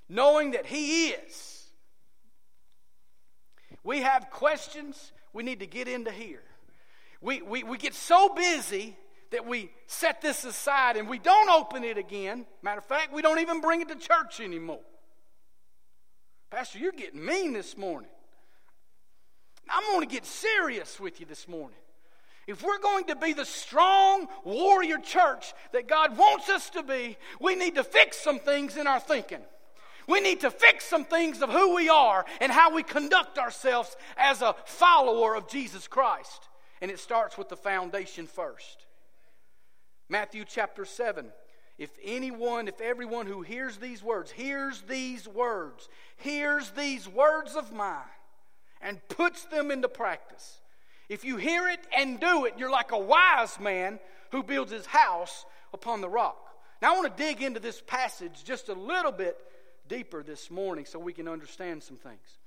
Knowing 0.08 0.52
that 0.52 0.66
He 0.66 1.08
is. 1.08 1.64
We 3.82 4.00
have 4.02 4.30
questions 4.30 5.12
we 5.32 5.42
need 5.42 5.60
to 5.60 5.66
get 5.66 5.86
into 5.86 6.10
here. 6.10 6.42
We, 7.20 7.42
we, 7.42 7.62
we 7.62 7.78
get 7.78 7.94
so 7.94 8.28
busy 8.34 8.96
that 9.30 9.46
we 9.46 9.70
set 9.86 10.20
this 10.20 10.44
aside 10.44 10.96
and 10.96 11.08
we 11.08 11.18
don't 11.18 11.50
open 11.50 11.84
it 11.84 11.98
again. 11.98 12.46
Matter 12.62 12.78
of 12.78 12.86
fact, 12.86 13.12
we 13.12 13.22
don't 13.22 13.40
even 13.40 13.60
bring 13.60 13.80
it 13.80 13.88
to 13.88 13.96
church 13.96 14.40
anymore. 14.40 14.80
Pastor, 16.50 16.78
you're 16.78 16.92
getting 16.92 17.24
mean 17.24 17.52
this 17.52 17.76
morning. 17.76 18.10
I'm 19.68 19.82
going 19.92 20.06
to 20.06 20.12
get 20.12 20.24
serious 20.24 21.00
with 21.00 21.18
you 21.20 21.26
this 21.26 21.48
morning. 21.48 21.78
If 22.46 22.62
we're 22.62 22.78
going 22.78 23.06
to 23.06 23.16
be 23.16 23.32
the 23.32 23.44
strong 23.44 24.28
warrior 24.44 24.98
church 24.98 25.52
that 25.72 25.88
God 25.88 26.16
wants 26.16 26.48
us 26.48 26.70
to 26.70 26.82
be, 26.82 27.16
we 27.40 27.56
need 27.56 27.74
to 27.74 27.84
fix 27.84 28.16
some 28.18 28.38
things 28.38 28.76
in 28.76 28.86
our 28.86 29.00
thinking. 29.00 29.40
We 30.08 30.20
need 30.20 30.40
to 30.40 30.50
fix 30.52 30.84
some 30.84 31.04
things 31.04 31.42
of 31.42 31.50
who 31.50 31.74
we 31.74 31.88
are 31.88 32.24
and 32.40 32.52
how 32.52 32.72
we 32.72 32.84
conduct 32.84 33.38
ourselves 33.38 33.96
as 34.16 34.42
a 34.42 34.54
follower 34.64 35.34
of 35.34 35.48
Jesus 35.48 35.88
Christ. 35.88 36.48
And 36.80 36.90
it 36.90 37.00
starts 37.00 37.36
with 37.36 37.48
the 37.48 37.56
foundation 37.56 38.26
first. 38.28 38.86
Matthew 40.08 40.44
chapter 40.46 40.84
7. 40.84 41.26
If 41.78 41.90
anyone, 42.02 42.68
if 42.68 42.80
everyone 42.80 43.26
who 43.26 43.42
hears 43.42 43.76
these 43.76 44.02
words, 44.02 44.30
hears 44.30 44.82
these 44.88 45.28
words, 45.28 45.88
hears 46.16 46.70
these 46.70 47.08
words 47.08 47.54
of 47.54 47.72
mine, 47.72 48.00
and 48.80 49.06
puts 49.08 49.44
them 49.44 49.70
into 49.70 49.88
practice, 49.88 50.60
if 51.08 51.24
you 51.24 51.36
hear 51.36 51.68
it 51.68 51.80
and 51.96 52.20
do 52.20 52.44
it, 52.44 52.54
you're 52.58 52.70
like 52.70 52.92
a 52.92 52.98
wise 52.98 53.58
man 53.60 53.98
who 54.32 54.42
builds 54.42 54.72
his 54.72 54.86
house 54.86 55.44
upon 55.72 56.00
the 56.00 56.08
rock. 56.08 56.38
Now, 56.82 56.92
I 56.92 56.96
want 56.96 57.16
to 57.16 57.22
dig 57.22 57.42
into 57.42 57.60
this 57.60 57.80
passage 57.80 58.44
just 58.44 58.68
a 58.68 58.74
little 58.74 59.12
bit 59.12 59.38
deeper 59.88 60.22
this 60.22 60.50
morning 60.50 60.84
so 60.84 60.98
we 60.98 61.12
can 61.12 61.28
understand 61.28 61.82
some 61.82 61.96
things. 61.96 62.38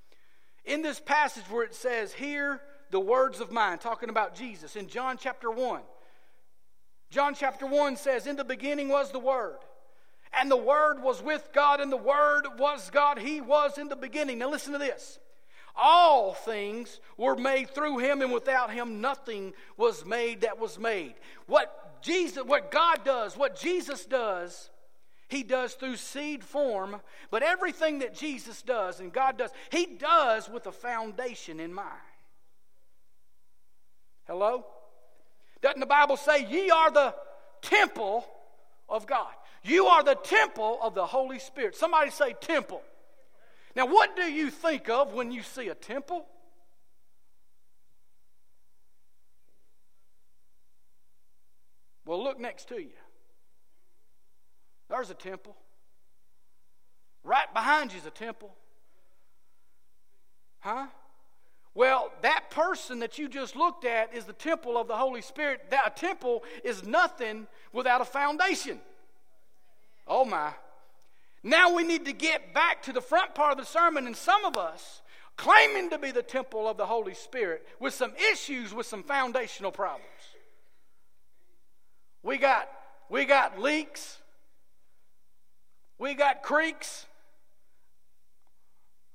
In 0.64 0.82
this 0.82 1.00
passage 1.00 1.44
where 1.50 1.64
it 1.64 1.74
says, 1.74 2.12
Hear 2.12 2.60
the 2.90 3.00
words 3.00 3.40
of 3.40 3.50
mine, 3.50 3.78
talking 3.78 4.10
about 4.10 4.34
Jesus, 4.34 4.76
in 4.76 4.88
John 4.88 5.16
chapter 5.18 5.50
1, 5.50 5.80
John 7.10 7.34
chapter 7.34 7.66
1 7.66 7.96
says, 7.96 8.26
In 8.26 8.36
the 8.36 8.44
beginning 8.44 8.88
was 8.88 9.10
the 9.10 9.18
Word, 9.18 9.58
and 10.38 10.50
the 10.50 10.56
Word 10.56 11.02
was 11.02 11.22
with 11.22 11.48
God, 11.52 11.80
and 11.80 11.90
the 11.90 11.96
Word 11.96 12.46
was 12.58 12.90
God. 12.90 13.18
He 13.18 13.40
was 13.40 13.78
in 13.78 13.88
the 13.88 13.96
beginning. 13.96 14.38
Now 14.38 14.50
listen 14.50 14.72
to 14.74 14.78
this. 14.78 15.18
All 15.76 16.34
things 16.34 17.00
were 17.16 17.36
made 17.36 17.70
through 17.70 17.98
him, 17.98 18.22
and 18.22 18.32
without 18.32 18.72
him 18.72 19.00
nothing 19.00 19.52
was 19.76 20.04
made 20.04 20.42
that 20.42 20.58
was 20.58 20.78
made. 20.78 21.14
What 21.46 22.02
Jesus, 22.02 22.44
what 22.44 22.70
God 22.70 23.04
does, 23.04 23.36
what 23.36 23.58
Jesus 23.58 24.04
does, 24.04 24.70
he 25.28 25.42
does 25.42 25.74
through 25.74 25.96
seed 25.96 26.42
form, 26.42 27.00
but 27.30 27.42
everything 27.42 28.00
that 28.00 28.14
Jesus 28.14 28.62
does 28.62 29.00
and 29.00 29.12
God 29.12 29.38
does, 29.38 29.50
he 29.70 29.86
does 29.86 30.48
with 30.48 30.66
a 30.66 30.72
foundation 30.72 31.60
in 31.60 31.72
mind. 31.72 31.88
Hello? 34.26 34.66
Doesn't 35.62 35.80
the 35.80 35.86
Bible 35.86 36.16
say, 36.16 36.46
Ye 36.46 36.70
are 36.70 36.90
the 36.90 37.14
temple 37.62 38.26
of 38.88 39.06
God? 39.06 39.32
You 39.62 39.86
are 39.86 40.02
the 40.02 40.14
temple 40.14 40.78
of 40.82 40.94
the 40.94 41.06
Holy 41.06 41.38
Spirit. 41.38 41.76
Somebody 41.76 42.10
say, 42.10 42.34
temple. 42.40 42.82
Now, 43.76 43.86
what 43.86 44.16
do 44.16 44.22
you 44.22 44.50
think 44.50 44.88
of 44.88 45.12
when 45.12 45.30
you 45.30 45.42
see 45.42 45.68
a 45.68 45.74
temple? 45.74 46.26
Well, 52.04 52.22
look 52.22 52.40
next 52.40 52.68
to 52.68 52.80
you. 52.80 52.90
There's 54.88 55.10
a 55.10 55.14
temple. 55.14 55.56
Right 57.22 57.52
behind 57.54 57.92
you 57.92 57.98
is 57.98 58.06
a 58.06 58.10
temple. 58.10 58.52
Huh? 60.58 60.86
Well, 61.74 62.10
that 62.22 62.50
person 62.50 62.98
that 62.98 63.18
you 63.18 63.28
just 63.28 63.54
looked 63.54 63.84
at 63.84 64.12
is 64.12 64.24
the 64.24 64.32
temple 64.32 64.76
of 64.76 64.88
the 64.88 64.96
Holy 64.96 65.22
Spirit. 65.22 65.70
That 65.70 65.84
a 65.86 65.90
temple 65.90 66.42
is 66.64 66.84
nothing 66.84 67.46
without 67.72 68.00
a 68.00 68.04
foundation. 68.04 68.80
Oh 70.06 70.24
my. 70.24 70.52
Now 71.42 71.74
we 71.74 71.84
need 71.84 72.04
to 72.04 72.12
get 72.12 72.52
back 72.52 72.82
to 72.82 72.92
the 72.92 73.00
front 73.00 73.34
part 73.34 73.52
of 73.52 73.58
the 73.58 73.64
sermon, 73.64 74.06
and 74.06 74.16
some 74.16 74.44
of 74.44 74.56
us 74.56 75.00
claiming 75.36 75.88
to 75.90 75.98
be 75.98 76.10
the 76.10 76.22
temple 76.22 76.68
of 76.68 76.76
the 76.76 76.84
Holy 76.84 77.14
Spirit 77.14 77.66
with 77.78 77.94
some 77.94 78.12
issues 78.32 78.74
with 78.74 78.86
some 78.86 79.02
foundational 79.02 79.72
problems. 79.72 80.06
We 82.22 82.36
got 82.36 82.68
we 83.08 83.24
got 83.24 83.58
leaks. 83.58 84.18
We 85.98 86.14
got 86.14 86.42
creeks. 86.42 87.06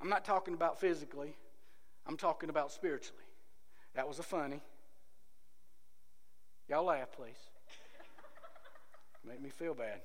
I'm 0.01 0.09
not 0.09 0.25
talking 0.25 0.53
about 0.53 0.79
physically. 0.79 1.35
I'm 2.05 2.17
talking 2.17 2.49
about 2.49 2.71
spiritually. 2.71 3.23
That 3.95 4.07
was 4.07 4.19
a 4.19 4.23
funny. 4.23 4.61
Y'all 6.67 6.85
laugh, 6.85 7.11
please. 7.15 7.33
Make 9.27 9.41
me 9.41 9.49
feel 9.49 9.73
bad. 9.73 10.01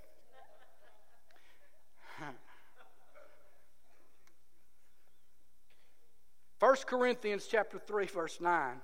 First 6.60 6.86
Corinthians 6.86 7.48
chapter 7.50 7.78
3 7.78 8.06
verse 8.06 8.38
9 8.38 8.76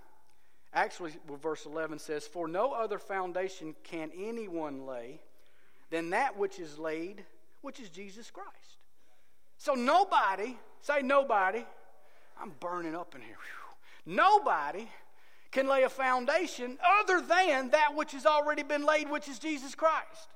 actually 0.73 1.13
verse 1.43 1.67
11 1.67 1.99
says 1.99 2.27
for 2.27 2.49
no 2.49 2.73
other 2.73 2.99
foundation 2.99 3.75
can 3.85 4.11
anyone 4.19 4.87
lay 4.87 5.21
than 5.91 6.11
that 6.11 6.39
which 6.39 6.59
is 6.59 6.79
laid 6.79 7.23
which 7.61 7.79
is 7.79 7.91
Jesus 7.91 8.31
Christ. 8.31 8.79
So 9.59 9.75
nobody, 9.75 10.57
say 10.81 11.03
nobody, 11.03 11.67
I'm 12.41 12.53
burning 12.61 12.95
up 12.95 13.15
in 13.15 13.21
here. 13.21 13.37
Whew. 13.37 14.15
Nobody 14.15 14.89
can 15.51 15.69
lay 15.69 15.83
a 15.83 15.89
foundation 15.89 16.79
other 17.01 17.21
than 17.21 17.71
that 17.71 17.95
which 17.95 18.13
has 18.13 18.25
already 18.25 18.63
been 18.63 18.87
laid, 18.87 19.11
which 19.11 19.29
is 19.29 19.39
Jesus 19.39 19.75
Christ. 19.75 20.29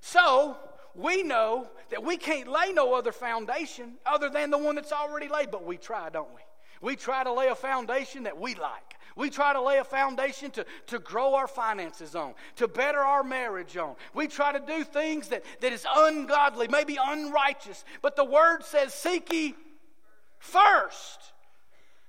So, 0.00 0.56
we 0.94 1.22
know 1.22 1.68
that 1.90 2.02
we 2.02 2.16
can't 2.16 2.48
lay 2.48 2.72
no 2.72 2.94
other 2.94 3.12
foundation 3.12 3.94
other 4.04 4.28
than 4.28 4.50
the 4.50 4.58
one 4.58 4.74
that's 4.74 4.92
already 4.92 5.28
laid, 5.28 5.50
but 5.50 5.64
we 5.64 5.76
try, 5.76 6.08
don't 6.08 6.30
we? 6.34 6.40
We 6.84 6.96
try 6.96 7.24
to 7.24 7.32
lay 7.32 7.48
a 7.48 7.54
foundation 7.54 8.24
that 8.24 8.38
we 8.38 8.54
like. 8.56 8.96
We 9.16 9.30
try 9.30 9.54
to 9.54 9.62
lay 9.62 9.78
a 9.78 9.84
foundation 9.84 10.50
to, 10.50 10.66
to 10.88 10.98
grow 10.98 11.34
our 11.34 11.46
finances 11.46 12.14
on, 12.14 12.34
to 12.56 12.68
better 12.68 12.98
our 12.98 13.24
marriage 13.24 13.74
on. 13.78 13.94
We 14.12 14.26
try 14.26 14.52
to 14.52 14.60
do 14.60 14.84
things 14.84 15.28
that, 15.28 15.44
that 15.62 15.72
is 15.72 15.86
ungodly, 15.96 16.68
maybe 16.68 16.98
unrighteous. 17.02 17.86
But 18.02 18.16
the 18.16 18.24
word 18.24 18.64
says, 18.64 18.92
Seek 18.92 19.32
ye 19.32 19.54
first. 20.38 21.32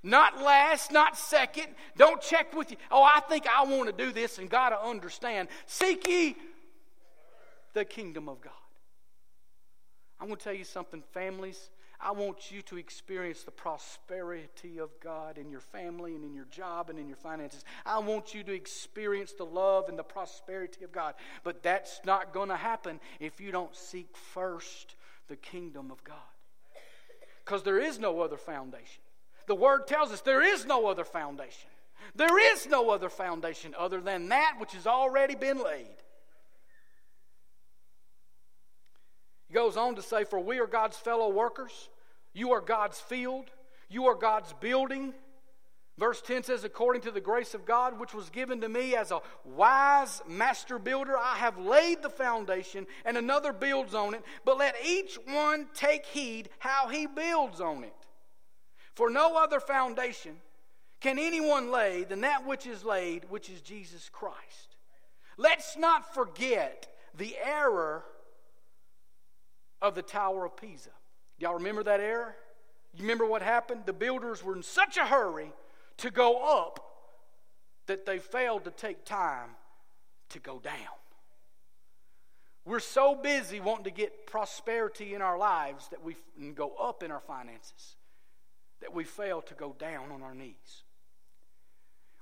Not 0.04 0.42
last, 0.42 0.92
not 0.92 1.18
second. 1.18 1.68
Don't 1.96 2.22
check 2.22 2.54
with 2.54 2.70
you. 2.70 2.78
Oh, 2.92 3.02
I 3.02 3.22
think 3.22 3.46
I 3.48 3.64
want 3.64 3.86
to 3.86 4.06
do 4.06 4.12
this 4.12 4.40
and 4.40 4.50
got 4.50 4.70
to 4.70 4.86
understand. 4.86 5.48
Seek 5.68 6.06
ye 6.06 6.36
the 7.74 7.86
kingdom 7.86 8.28
of 8.28 8.42
God. 8.42 8.52
I'm 10.20 10.28
going 10.28 10.38
to 10.38 10.44
tell 10.44 10.54
you 10.54 10.66
something, 10.66 11.02
families. 11.14 11.70
I 12.06 12.12
want 12.12 12.52
you 12.52 12.62
to 12.64 12.78
experience 12.78 13.42
the 13.42 13.52
prosperity 13.52 14.78
of 14.78 14.92
God 15.00 15.40
in 15.40 15.50
your 15.50 15.60
family 15.60 16.14
and 16.14 16.24
in 16.24 16.36
your 16.36 16.46
job 16.46 16.92
and 16.92 17.00
in 17.00 17.08
your 17.08 17.18
finances. 17.18 17.66
I 17.84 17.98
want 17.98 18.36
you 18.36 18.44
to 18.44 18.54
experience 18.54 19.32
the 19.32 19.44
love 19.44 19.90
and 19.90 19.98
the 19.98 20.04
prosperity 20.04 20.84
of 20.86 20.92
God. 20.92 21.16
But 21.44 21.64
that's 21.64 22.02
not 22.06 22.32
going 22.32 22.50
to 22.50 22.58
happen 22.58 23.00
if 23.20 23.42
you 23.42 23.52
don't 23.52 23.76
seek 23.76 24.16
first 24.16 24.96
the 25.30 25.36
kingdom 25.36 25.90
of 25.90 26.04
God. 26.04 26.16
Because 27.44 27.64
there 27.64 27.80
is 27.80 27.98
no 27.98 28.22
other 28.22 28.38
foundation. 28.38 29.02
The 29.48 29.56
Word 29.56 29.88
tells 29.88 30.12
us 30.12 30.22
there 30.22 30.44
is 30.44 30.64
no 30.64 30.86
other 30.86 31.06
foundation. 31.06 31.72
There 32.14 32.54
is 32.54 32.68
no 32.68 32.92
other 32.92 33.10
foundation 33.10 33.74
other 33.76 34.00
than 34.00 34.30
that 34.30 34.58
which 34.60 34.74
has 34.74 34.86
already 34.86 35.34
been 35.34 35.64
laid. 35.64 35.88
He 39.48 39.56
goes 39.56 39.76
on 39.76 39.96
to 39.96 40.04
say, 40.04 40.24
For 40.24 40.40
we 40.40 40.60
are 40.60 40.68
God's 40.68 40.98
fellow 40.98 41.30
workers. 41.30 41.90
You 42.36 42.52
are 42.52 42.62
God's 42.62 43.00
field. 43.00 43.50
You 43.90 44.06
are 44.06 44.16
God's 44.16 44.54
building. 44.54 45.14
Verse 45.98 46.22
10 46.22 46.44
says, 46.44 46.66
According 46.66 47.02
to 47.04 47.12
the 47.12 47.22
grace 47.22 47.54
of 47.54 47.66
God, 47.66 47.98
which 47.98 48.14
was 48.14 48.30
given 48.30 48.60
to 48.62 48.70
me 48.70 48.96
as 48.96 49.12
a 49.12 49.22
wise 49.46 50.22
master 50.28 50.78
builder, 50.78 51.18
I 51.18 51.38
have 51.38 51.58
laid 51.58 52.04
the 52.04 52.10
foundation, 52.10 52.86
and 53.06 53.18
another 53.18 53.54
builds 53.54 53.96
on 53.96 54.14
it. 54.14 54.22
But 54.44 54.58
let 54.58 54.76
each 54.86 55.18
one 55.26 55.68
take 55.74 56.06
heed 56.06 56.50
how 56.60 56.90
he 56.90 57.08
builds 57.08 57.62
on 57.62 57.86
it. 57.86 57.94
For 58.94 59.10
no 59.10 59.38
other 59.38 59.62
foundation 59.62 60.36
can 61.00 61.18
anyone 61.18 61.72
lay 61.72 62.04
than 62.04 62.22
that 62.22 62.46
which 62.46 62.68
is 62.68 62.84
laid, 62.84 63.30
which 63.30 63.50
is 63.50 63.62
Jesus 63.62 64.10
Christ. 64.10 64.76
Let's 65.38 65.78
not 65.78 66.14
forget 66.14 66.88
the 67.18 67.38
error 67.42 68.04
of 69.82 69.96
the 69.96 70.02
Tower 70.02 70.46
of 70.46 70.58
Pisa. 70.58 70.90
Y'all 71.46 71.54
remember 71.54 71.84
that 71.84 72.00
error? 72.00 72.36
You 72.96 73.04
remember 73.04 73.24
what 73.24 73.44
happened? 73.44 73.82
The 73.86 73.94
builders 73.94 74.44
were 74.44 74.56
in 74.56 74.64
such 74.64 74.98
a 74.98 75.06
hurry 75.06 75.54
to 75.98 76.10
go 76.10 76.38
up 76.38 76.80
that 77.86 78.04
they 78.04 78.18
failed 78.18 78.64
to 78.64 78.72
take 78.72 79.06
time 79.06 79.52
to 80.30 80.40
go 80.40 80.58
down. 80.58 80.74
We're 82.66 82.80
so 82.80 83.14
busy 83.14 83.60
wanting 83.60 83.84
to 83.84 83.92
get 83.92 84.26
prosperity 84.26 85.14
in 85.14 85.22
our 85.22 85.38
lives 85.38 85.88
that 85.90 86.04
we 86.04 86.16
go 86.56 86.74
up 86.82 87.04
in 87.04 87.12
our 87.12 87.20
finances 87.20 87.96
that 88.82 88.92
we 88.92 89.04
fail 89.04 89.40
to 89.44 89.54
go 89.54 89.76
down 89.78 90.12
on 90.12 90.24
our 90.24 90.34
knees. 90.34 90.82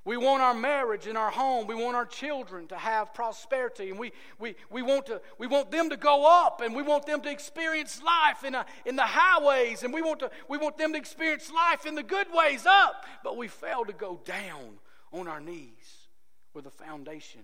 We 0.06 0.18
want 0.18 0.42
our 0.42 0.54
marriage 0.54 1.08
and 1.08 1.18
our 1.18 1.32
home. 1.32 1.66
We 1.66 1.76
want 1.76 1.96
our 1.96 2.06
children 2.06 2.68
to 2.68 2.76
have 2.76 3.14
prosperity. 3.14 3.90
And 3.90 3.98
we, 3.98 4.12
we, 4.38 4.56
we, 4.70 4.82
want, 4.82 5.06
to, 5.06 5.22
we 5.38 5.48
want 5.48 5.72
them 5.72 5.90
to 5.92 5.98
go 5.98 6.26
up 6.46 6.60
and 6.60 6.76
we 6.76 6.84
want 6.84 7.06
them 7.06 7.22
to 7.22 7.32
experience 7.32 8.02
life 8.04 8.44
in, 8.44 8.54
a, 8.54 8.66
in 8.86 8.98
the 8.98 9.06
highways. 9.06 9.84
And 9.84 9.94
we 9.94 10.02
want, 10.02 10.20
to, 10.20 10.30
we 10.50 10.58
want 10.58 10.78
them 10.78 10.92
to 10.92 10.98
experience 10.98 11.50
life 11.50 11.86
in 11.86 11.96
the 11.96 12.04
good 12.04 12.28
ways 12.34 12.66
up. 12.66 13.06
But 13.24 13.38
we 13.38 13.48
fail 13.48 13.86
to 13.86 13.94
go 13.94 14.20
down 14.26 14.80
on 15.14 15.30
our 15.30 15.40
knees 15.40 16.10
where 16.52 16.64
the 16.64 16.72
foundation 16.72 17.42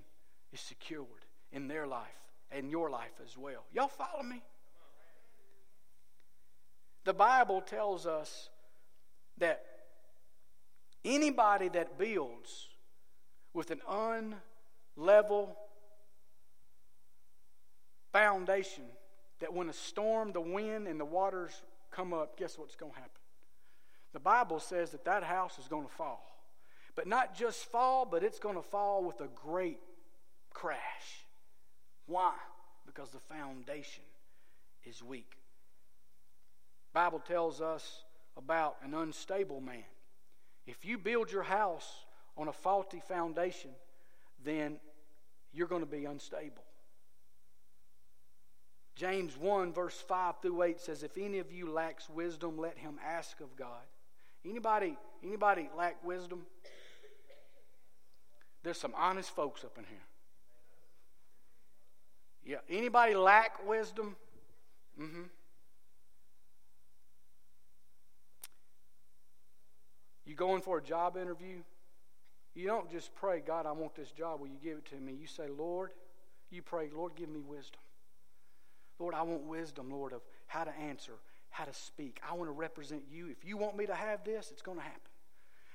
is 0.51 0.59
secured 0.59 1.05
in 1.53 1.69
their 1.69 1.87
life 1.87 2.07
and 2.51 2.69
your 2.69 2.89
life 2.89 3.21
as 3.23 3.37
well. 3.37 3.63
Y'all 3.73 3.87
follow 3.87 4.23
me? 4.23 4.43
The 7.05 7.13
Bible 7.13 7.61
tells 7.61 8.05
us 8.05 8.49
that 9.37 9.63
Anybody 11.05 11.69
that 11.69 11.97
builds 11.97 12.67
with 13.53 13.71
an 13.71 13.81
unlevel 14.97 15.49
foundation, 18.11 18.83
that 19.39 19.53
when 19.53 19.69
a 19.69 19.73
storm, 19.73 20.31
the 20.33 20.41
wind, 20.41 20.87
and 20.87 20.99
the 20.99 21.05
waters 21.05 21.61
come 21.91 22.13
up, 22.13 22.37
guess 22.37 22.57
what's 22.57 22.75
going 22.75 22.91
to 22.91 22.97
happen? 22.97 23.11
The 24.13 24.19
Bible 24.19 24.59
says 24.59 24.91
that 24.91 25.05
that 25.05 25.23
house 25.23 25.57
is 25.59 25.67
going 25.67 25.85
to 25.85 25.93
fall. 25.93 26.25
But 26.95 27.07
not 27.07 27.37
just 27.37 27.65
fall, 27.65 28.05
but 28.05 28.23
it's 28.23 28.39
going 28.39 28.55
to 28.55 28.61
fall 28.61 29.03
with 29.03 29.21
a 29.21 29.29
great 29.33 29.79
crash. 30.53 31.25
Why? 32.07 32.33
Because 32.85 33.11
the 33.11 33.19
foundation 33.19 34.03
is 34.83 35.03
weak. 35.03 35.37
Bible 36.91 37.19
tells 37.19 37.61
us 37.61 38.03
about 38.35 38.77
an 38.83 38.93
unstable 38.93 39.61
man. 39.61 39.83
If 40.69 40.85
you 40.85 40.99
build 40.99 41.31
your 41.31 41.41
house 41.41 42.05
on 42.37 42.47
a 42.47 42.53
faulty 42.53 43.01
foundation, 43.07 43.71
then 44.45 44.77
you're 45.51 45.67
going 45.67 45.81
to 45.81 45.87
be 45.87 46.05
unstable. 46.05 46.63
James 48.95 49.35
1, 49.35 49.73
verse 49.73 49.99
5 50.07 50.35
through 50.43 50.61
8 50.61 50.79
says, 50.79 51.01
If 51.01 51.17
any 51.17 51.39
of 51.39 51.51
you 51.51 51.71
lacks 51.71 52.07
wisdom, 52.07 52.59
let 52.59 52.77
him 52.77 52.99
ask 53.03 53.39
of 53.41 53.55
God. 53.55 53.81
Anybody, 54.45 54.95
anybody 55.23 55.69
lack 55.75 56.05
wisdom? 56.05 56.45
There's 58.61 58.79
some 58.79 58.93
honest 58.95 59.31
folks 59.31 59.63
up 59.63 59.75
in 59.79 59.85
here. 59.85 59.97
Yeah. 62.45 62.77
Anybody 62.77 63.15
lack 63.15 63.67
wisdom? 63.67 64.15
Mm-hmm. 65.01 65.23
You 70.29 70.35
going 70.35 70.61
for 70.61 70.77
a 70.77 70.83
job 70.83 71.17
interview? 71.17 71.63
You 72.53 72.67
don't 72.67 72.91
just 72.91 73.15
pray, 73.15 73.39
God, 73.39 73.65
I 73.65 73.71
want 73.71 73.95
this 73.95 74.11
job. 74.11 74.39
Will 74.39 74.47
you 74.47 74.59
give 74.63 74.77
it 74.77 74.85
to 74.91 74.95
me? 74.95 75.11
You 75.19 75.25
say, 75.25 75.47
Lord, 75.49 75.89
you 76.51 76.61
pray, 76.61 76.87
Lord, 76.95 77.15
give 77.15 77.29
me 77.29 77.39
wisdom. 77.39 77.81
Lord, 78.99 79.15
I 79.15 79.23
want 79.23 79.41
wisdom, 79.47 79.89
Lord, 79.89 80.13
of 80.13 80.21
how 80.45 80.65
to 80.65 80.77
answer, 80.77 81.13
how 81.49 81.65
to 81.65 81.73
speak. 81.73 82.21
I 82.29 82.35
want 82.35 82.47
to 82.47 82.51
represent 82.51 83.05
you. 83.11 83.29
If 83.29 83.43
you 83.43 83.57
want 83.57 83.75
me 83.75 83.87
to 83.87 83.95
have 83.95 84.23
this, 84.23 84.51
it's 84.51 84.61
going 84.61 84.77
to 84.77 84.83
happen. 84.83 85.01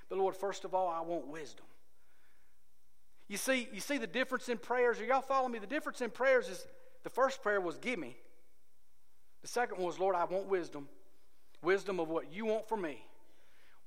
But 0.08 0.18
Lord, 0.18 0.36
first 0.36 0.64
of 0.64 0.72
all, 0.72 0.88
I 0.88 1.00
want 1.00 1.26
wisdom. 1.26 1.66
You 3.26 3.38
see, 3.38 3.68
you 3.72 3.80
see 3.80 3.98
the 3.98 4.06
difference 4.06 4.48
in 4.48 4.58
prayers. 4.58 5.00
Are 5.00 5.04
y'all 5.04 5.20
follow 5.20 5.48
me? 5.48 5.58
The 5.58 5.66
difference 5.66 6.00
in 6.00 6.10
prayers 6.10 6.48
is 6.48 6.64
the 7.02 7.10
first 7.10 7.42
prayer 7.42 7.60
was 7.60 7.76
give 7.78 7.98
me. 7.98 8.16
The 9.42 9.48
second 9.48 9.78
one 9.78 9.86
was, 9.88 9.98
Lord, 9.98 10.14
I 10.14 10.24
want 10.26 10.46
wisdom. 10.46 10.88
Wisdom 11.60 11.98
of 11.98 12.08
what 12.08 12.32
you 12.32 12.46
want 12.46 12.68
for 12.68 12.76
me. 12.76 13.04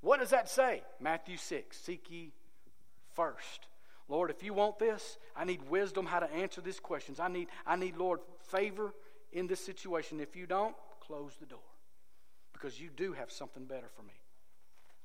What 0.01 0.19
does 0.19 0.29
that 0.29 0.49
say? 0.49 0.83
Matthew 0.99 1.37
6 1.37 1.77
Seek 1.77 2.09
ye 2.09 2.31
first. 3.13 3.67
Lord, 4.09 4.29
if 4.29 4.41
you 4.41 4.53
want 4.53 4.79
this, 4.79 5.17
I 5.35 5.43
need 5.43 5.69
wisdom 5.69 6.05
how 6.05 6.19
to 6.19 6.31
answer 6.31 6.61
these 6.61 6.79
questions. 6.79 7.19
I 7.19 7.27
need, 7.27 7.49
I 7.65 7.75
need, 7.75 7.97
Lord, 7.97 8.21
favor 8.39 8.93
in 9.33 9.47
this 9.47 9.59
situation. 9.59 10.21
If 10.21 10.35
you 10.35 10.45
don't, 10.45 10.75
close 11.01 11.33
the 11.39 11.45
door 11.45 11.59
because 12.53 12.79
you 12.79 12.89
do 12.89 13.13
have 13.13 13.31
something 13.31 13.65
better 13.65 13.89
for 13.95 14.03
me. 14.03 14.13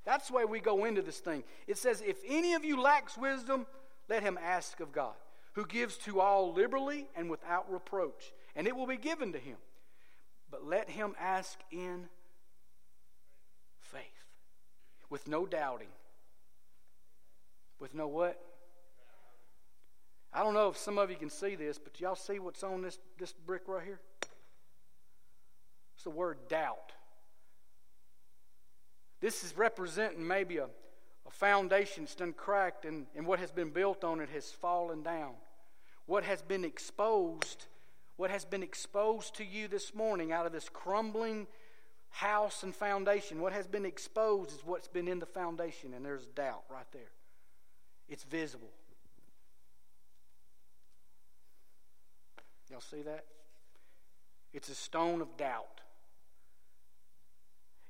That's 0.05 0.29
the 0.29 0.35
way 0.35 0.45
we 0.45 0.61
go 0.61 0.85
into 0.85 1.03
this 1.03 1.19
thing. 1.19 1.45
It 1.67 1.79
says, 1.79 2.03
If 2.05 2.19
any 2.27 2.55
of 2.55 2.65
you 2.65 2.81
lacks 2.81 3.17
wisdom, 3.17 3.67
let 4.09 4.23
him 4.23 4.39
ask 4.43 4.81
of 4.81 4.93
God, 4.93 5.15
who 5.55 5.67
gives 5.67 5.97
to 5.99 6.21
all 6.21 6.53
liberally 6.53 7.09
and 7.17 7.31
without 7.31 7.71
reproach, 7.71 8.33
and 8.57 8.67
it 8.67 8.77
will 8.77 8.87
be 8.87 8.97
given 8.97 9.33
to 9.33 9.39
him. 9.39 9.57
But 10.51 10.65
let 10.65 10.91
him 10.91 11.15
ask 11.21 11.59
in 11.71 12.09
faith 13.81 14.22
with 15.13 15.29
no 15.29 15.45
doubting. 15.45 15.91
With 17.79 17.95
no 17.95 18.09
what? 18.09 18.41
I 20.33 20.43
don't 20.43 20.55
know 20.55 20.71
if 20.71 20.79
some 20.79 20.97
of 20.97 21.11
you 21.11 21.17
can 21.17 21.29
see 21.29 21.55
this, 21.55 21.79
but 21.79 22.01
y'all 22.01 22.15
see 22.15 22.39
what's 22.39 22.63
on 22.63 22.81
this, 22.81 22.99
this 23.19 23.35
brick 23.35 23.65
right 23.67 23.85
here? 23.85 24.01
It's 25.95 26.05
the 26.05 26.11
word 26.11 26.39
doubt. 26.49 26.93
This 29.21 29.45
is 29.45 29.55
representing 29.55 30.27
maybe 30.27 30.57
a, 30.57 30.65
a 30.65 31.31
foundation 31.31 32.05
that's 32.05 32.15
done 32.15 32.33
cracked 32.33 32.87
and, 32.87 33.05
and 33.15 33.27
what 33.27 33.39
has 33.39 33.51
been 33.51 33.69
built 33.69 34.05
on 34.05 34.19
it 34.19 34.31
has 34.31 34.51
fallen 34.51 35.03
down. 35.03 35.33
What 36.07 36.25
has 36.25 36.41
been 36.41 36.65
exposed, 36.65 37.67
what 38.17 38.31
has 38.31 38.47
been 38.47 38.63
exposed 38.63 39.35
to 39.35 39.45
you 39.45 39.69
this 39.69 39.95
morning 39.95 40.33
out 40.33 40.47
of 40.47 40.53
this 40.53 40.71
crumbling 40.71 41.49
house 42.13 42.63
and 42.63 42.75
foundation. 42.75 43.41
What 43.41 43.53
has 43.53 43.67
been 43.67 43.85
exposed 43.85 44.53
is 44.53 44.61
what's 44.65 44.87
been 44.87 45.09
in 45.09 45.19
the 45.19 45.27
foundation, 45.27 45.95
and 45.95 46.05
there's 46.05 46.27
doubt 46.29 46.63
right 46.71 46.87
there. 46.93 47.11
It's 48.09 48.23
visible. 48.25 48.71
Y'all 52.71 52.81
see 52.81 53.03
that? 53.03 53.25
It's 54.53 54.69
a 54.69 54.75
stone 54.75 55.21
of 55.21 55.37
doubt. 55.37 55.81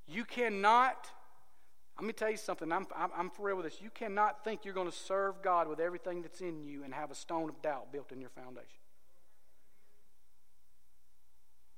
You 0.06 0.24
cannot, 0.24 1.08
let 1.98 2.06
me 2.06 2.12
tell 2.12 2.30
you 2.30 2.36
something, 2.36 2.70
I'm, 2.70 2.86
I'm, 2.96 3.10
I'm 3.16 3.30
for 3.30 3.46
real 3.46 3.56
with 3.56 3.66
this. 3.66 3.80
You 3.80 3.90
cannot 3.90 4.44
think 4.44 4.64
you're 4.64 4.74
going 4.74 4.90
to 4.90 4.96
serve 4.96 5.42
God 5.42 5.68
with 5.68 5.80
everything 5.80 6.22
that's 6.22 6.40
in 6.40 6.62
you 6.62 6.84
and 6.84 6.94
have 6.94 7.10
a 7.10 7.14
stone 7.14 7.48
of 7.48 7.60
doubt 7.62 7.92
built 7.92 8.12
in 8.12 8.20
your 8.20 8.30
foundation. 8.30 8.66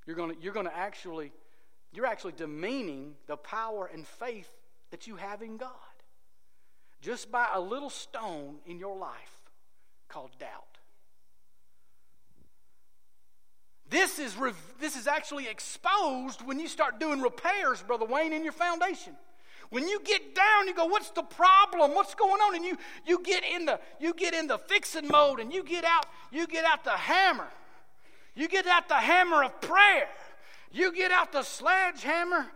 You're 0.06 0.16
going 0.16 0.34
to, 0.34 0.42
you're 0.42 0.52
going 0.52 0.66
to 0.66 0.76
actually 0.76 1.32
you're 1.96 2.06
actually 2.06 2.32
demeaning 2.32 3.14
the 3.26 3.36
power 3.36 3.88
and 3.92 4.06
faith 4.06 4.50
that 4.90 5.06
you 5.06 5.16
have 5.16 5.42
in 5.42 5.56
God 5.56 5.70
just 7.00 7.30
by 7.30 7.46
a 7.54 7.60
little 7.60 7.90
stone 7.90 8.56
in 8.66 8.78
your 8.78 8.96
life 8.96 9.12
called 10.08 10.30
doubt. 10.38 10.78
This 13.90 14.18
is, 14.18 14.34
this 14.80 14.96
is 14.96 15.06
actually 15.06 15.46
exposed 15.46 16.40
when 16.42 16.58
you 16.58 16.66
start 16.66 16.98
doing 16.98 17.20
repairs, 17.20 17.82
Brother 17.82 18.06
Wayne, 18.06 18.32
in 18.32 18.42
your 18.42 18.52
foundation. 18.52 19.14
When 19.70 19.86
you 19.86 20.00
get 20.02 20.34
down, 20.34 20.66
you 20.66 20.74
go, 20.74 20.86
what's 20.86 21.10
the 21.10 21.22
problem? 21.22 21.94
What's 21.94 22.14
going 22.14 22.40
on? 22.40 22.54
And 22.56 22.64
you, 22.64 22.78
you 23.06 23.22
get 23.22 23.44
in 23.44 23.66
the 23.66 23.80
you 24.00 24.14
get 24.14 24.32
in 24.34 24.46
the 24.46 24.58
fixing 24.58 25.08
mode 25.08 25.40
and 25.40 25.52
you 25.52 25.62
get 25.62 25.84
out, 25.84 26.06
you 26.30 26.46
get 26.46 26.64
out 26.64 26.84
the 26.84 26.90
hammer. 26.90 27.48
You 28.34 28.48
get 28.48 28.66
out 28.66 28.88
the 28.88 28.94
hammer 28.94 29.44
of 29.44 29.60
prayer. 29.60 30.08
You 30.74 30.92
get 30.92 31.12
out 31.12 31.30
the 31.30 31.44
sledgehammer 31.44 32.46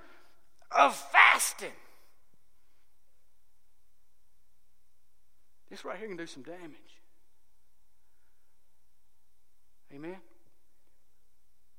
of 0.76 0.96
fasting. 0.96 1.70
This 5.70 5.85
right 5.85 5.96
here 5.96 6.09
can 6.09 6.16
do 6.16 6.26
some 6.26 6.42
damage. 6.42 6.98
Amen. 9.94 10.16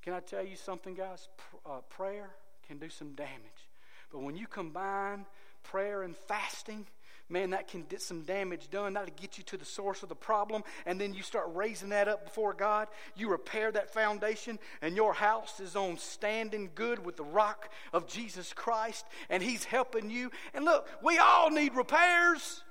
Can 0.02 0.14
I 0.14 0.22
tell 0.22 0.46
you 0.46 0.56
something, 0.56 0.94
guys? 0.94 1.28
Uh, 1.66 1.82
prayer 1.90 2.30
can 2.66 2.78
do 2.78 2.88
some 2.88 3.16
damage. 3.16 3.68
But 4.10 4.22
when 4.22 4.38
you 4.38 4.48
combine 4.48 5.26
prayer 5.64 6.04
and 6.04 6.16
fasting, 6.16 6.88
man, 7.30 7.52
that 7.52 7.68
can 7.68 7.84
get 7.84 8.02
some 8.02 8.24
damage 8.24 8.70
done. 8.70 8.94
That'll 8.94 9.14
get 9.16 9.38
you 9.38 9.44
to 9.46 9.58
the 9.58 9.66
source 9.66 10.04
of 10.04 10.10
the 10.10 10.16
problem. 10.16 10.64
And 10.86 11.00
then 11.00 11.14
you 11.14 11.24
start 11.24 11.46
raising 11.54 11.90
that 11.90 12.08
up 12.08 12.26
before 12.26 12.54
God. 12.54 12.88
You 13.16 13.30
repair 13.30 13.72
that 13.72 13.94
foundation, 13.94 14.60
and 14.82 14.96
your 14.96 15.14
house 15.14 15.60
is 15.60 15.76
on 15.76 15.98
standing 15.98 16.72
good 16.76 17.06
with 17.06 17.18
the 17.18 17.24
rock 17.24 17.70
of 17.94 18.08
Jesus 18.08 18.54
Christ, 18.54 19.06
and 19.30 19.44
He's 19.44 19.64
helping 19.64 20.10
you. 20.10 20.32
And 20.54 20.66
look, 20.66 20.88
we 21.04 21.18
all 21.18 21.50
need 21.50 21.76
repairs. 21.76 22.64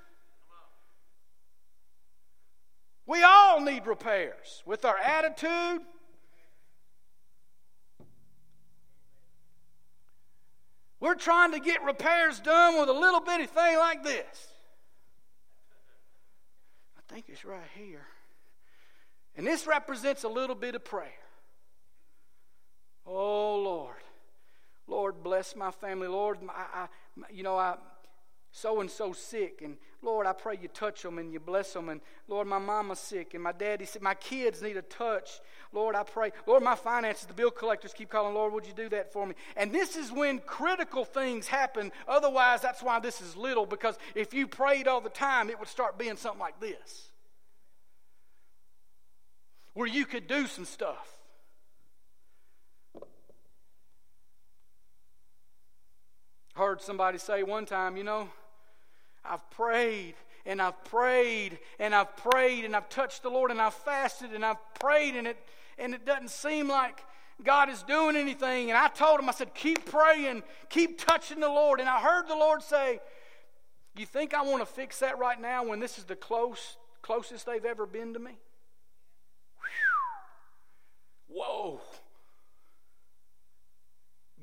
We 3.05 3.23
all 3.23 3.59
need 3.59 3.87
repairs 3.87 4.61
with 4.65 4.85
our 4.85 4.97
attitude. 4.97 5.81
We're 10.99 11.15
trying 11.15 11.53
to 11.53 11.59
get 11.59 11.83
repairs 11.83 12.39
done 12.39 12.79
with 12.79 12.89
a 12.89 12.93
little 12.93 13.21
bitty 13.21 13.45
thing 13.45 13.77
like 13.77 14.03
this. 14.03 14.47
I 16.97 17.13
think 17.13 17.25
it's 17.29 17.45
right 17.45 17.61
here. 17.75 18.05
And 19.35 19.47
this 19.47 19.65
represents 19.65 20.23
a 20.23 20.27
little 20.27 20.55
bit 20.55 20.75
of 20.75 20.83
prayer. 20.83 21.11
Oh, 23.05 23.55
Lord. 23.55 23.95
Lord, 24.87 25.23
bless 25.23 25.55
my 25.55 25.71
family. 25.71 26.07
Lord, 26.07 26.39
I, 26.49 26.65
I 26.83 26.87
you 27.31 27.43
know, 27.43 27.57
I, 27.57 27.77
so 28.51 28.81
and 28.81 28.89
so 28.89 29.13
sick 29.13 29.61
and 29.63 29.77
lord 30.01 30.25
i 30.25 30.33
pray 30.33 30.57
you 30.61 30.67
touch 30.67 31.03
them 31.03 31.17
and 31.17 31.33
you 31.33 31.39
bless 31.39 31.73
them 31.73 31.89
and 31.89 32.01
lord 32.27 32.47
my 32.47 32.57
mama's 32.57 32.99
sick 32.99 33.33
and 33.33 33.43
my 33.43 33.51
daddy 33.51 33.85
said 33.85 34.01
my 34.01 34.13
kids 34.13 34.61
need 34.61 34.77
a 34.77 34.81
touch. 34.81 35.39
Lord 35.71 35.95
i 35.95 36.03
pray. 36.03 36.31
Lord 36.47 36.63
my 36.63 36.75
finances 36.75 37.25
the 37.25 37.33
bill 37.33 37.51
collectors 37.51 37.93
keep 37.93 38.09
calling 38.09 38.33
lord 38.33 38.53
would 38.53 38.65
you 38.65 38.73
do 38.73 38.89
that 38.89 39.13
for 39.13 39.27
me? 39.27 39.35
And 39.55 39.71
this 39.71 39.95
is 39.95 40.11
when 40.11 40.39
critical 40.39 41.05
things 41.05 41.47
happen. 41.47 41.91
Otherwise 42.07 42.61
that's 42.61 42.81
why 42.81 42.99
this 42.99 43.21
is 43.21 43.35
little 43.35 43.65
because 43.65 43.97
if 44.15 44.33
you 44.33 44.47
prayed 44.47 44.87
all 44.87 45.01
the 45.01 45.09
time 45.09 45.49
it 45.49 45.59
would 45.59 45.67
start 45.67 45.97
being 45.97 46.17
something 46.17 46.39
like 46.39 46.59
this 46.59 47.09
where 49.73 49.87
you 49.87 50.05
could 50.05 50.27
do 50.27 50.47
some 50.47 50.65
stuff. 50.65 51.07
Heard 56.55 56.81
somebody 56.81 57.17
say 57.17 57.43
one 57.43 57.65
time, 57.65 57.95
you 57.95 58.03
know, 58.03 58.27
I've 59.23 59.49
prayed 59.51 60.15
and 60.45 60.61
I've 60.61 60.83
prayed 60.85 61.59
and 61.79 61.93
I've 61.93 62.15
prayed 62.17 62.65
and 62.65 62.75
I've 62.75 62.89
touched 62.89 63.23
the 63.23 63.29
Lord 63.29 63.51
and 63.51 63.61
I've 63.61 63.73
fasted 63.73 64.33
and 64.33 64.45
I've 64.45 64.57
prayed 64.75 65.15
and 65.15 65.27
it 65.27 65.37
and 65.77 65.93
it 65.93 66.05
doesn't 66.05 66.29
seem 66.29 66.67
like 66.67 67.03
God 67.43 67.69
is 67.69 67.83
doing 67.83 68.15
anything. 68.15 68.69
And 68.69 68.77
I 68.77 68.89
told 68.89 69.19
him, 69.19 69.29
I 69.29 69.31
said, 69.31 69.53
keep 69.53 69.85
praying, 69.85 70.43
keep 70.69 70.99
touching 70.99 71.39
the 71.39 71.47
Lord. 71.47 71.79
And 71.79 71.87
I 71.87 71.99
heard 71.99 72.27
the 72.27 72.35
Lord 72.35 72.61
say, 72.61 72.99
You 73.95 74.05
think 74.05 74.33
I 74.33 74.41
want 74.43 74.61
to 74.61 74.65
fix 74.65 74.99
that 74.99 75.17
right 75.17 75.39
now 75.39 75.63
when 75.65 75.79
this 75.79 75.97
is 75.97 76.03
the 76.03 76.15
close, 76.15 76.77
closest 77.01 77.45
they've 77.45 77.63
ever 77.63 77.85
been 77.85 78.13
to 78.13 78.19
me? 78.19 78.37
Whoa. 81.27 81.79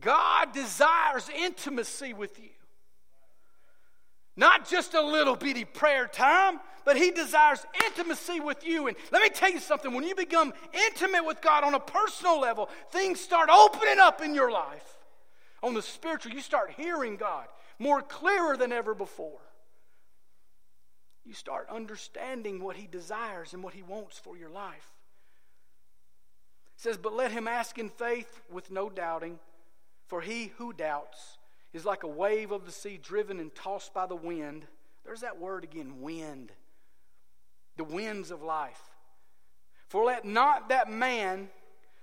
God 0.01 0.53
desires 0.53 1.29
intimacy 1.37 2.15
with 2.15 2.39
you. 2.39 2.51
Not 4.37 4.69
just 4.69 4.95
a 4.95 5.01
little 5.01 5.37
bitty 5.37 5.65
prayer 5.65 6.07
time, 6.07 6.61
but 6.85 6.97
He 6.97 7.11
desires 7.11 7.65
intimacy 7.87 8.41
with 8.41 8.67
you. 8.67 8.87
And 8.87 8.97
let 9.11 9.23
me 9.23 9.29
tell 9.31 9.51
you 9.51 9.61
something 9.61 9.93
when 9.93 10.05
you 10.05 10.15
become 10.15 10.53
intimate 10.89 11.25
with 11.25 11.41
God 11.41 11.65
on 11.65 11.75
a 11.75 11.81
personal 11.81 12.39
level, 12.39 12.69
things 12.91 13.21
start 13.21 13.49
opening 13.51 13.99
up 13.99 14.23
in 14.23 14.35
your 14.35 14.51
life. 14.51 14.99
On 15.63 15.75
the 15.75 15.83
spiritual, 15.83 16.33
you 16.33 16.41
start 16.41 16.73
hearing 16.77 17.17
God 17.17 17.47
more 17.79 18.03
clearer 18.03 18.57
than 18.57 18.73
ever 18.73 18.95
before. 18.95 19.41
You 21.25 21.33
start 21.33 21.69
understanding 21.71 22.63
what 22.63 22.77
He 22.77 22.87
desires 22.87 23.53
and 23.53 23.63
what 23.63 23.75
He 23.75 23.83
wants 23.83 24.19
for 24.19 24.37
your 24.37 24.51
life. 24.51 24.93
It 26.77 26.83
says, 26.83 26.99
But 26.99 27.15
let 27.15 27.33
him 27.33 27.49
ask 27.49 27.79
in 27.79 27.89
faith 27.89 28.43
with 28.51 28.71
no 28.71 28.91
doubting. 28.91 29.39
For 30.07 30.21
he 30.21 30.53
who 30.59 30.73
doubts 30.73 31.39
is 31.77 31.85
like 31.85 32.05
a 32.05 32.09
wave 32.09 32.53
of 32.53 32.65
the 32.65 32.73
sea 32.73 32.99
driven 33.01 33.39
and 33.39 33.55
tossed 33.55 33.93
by 33.93 34.07
the 34.07 34.17
wind. 34.17 34.67
There's 35.05 35.21
that 35.21 35.39
word 35.39 35.63
again 35.63 36.01
wind. 36.01 36.51
The 37.77 37.85
winds 37.85 38.31
of 38.31 38.43
life. 38.43 38.81
For 39.89 40.05
let 40.05 40.25
not 40.25 40.71
that 40.71 40.91
man 40.91 41.51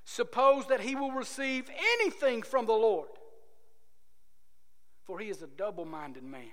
suppose 0.05 0.67
that 0.67 0.79
he 0.79 0.95
will 0.95 1.11
receive 1.11 1.69
anything 1.95 2.43
from 2.43 2.67
the 2.67 2.73
Lord. 2.73 3.09
For 5.05 5.17
he 5.17 5.29
is 5.29 5.41
a 5.41 5.47
double 5.47 5.85
minded 5.85 6.23
man, 6.23 6.43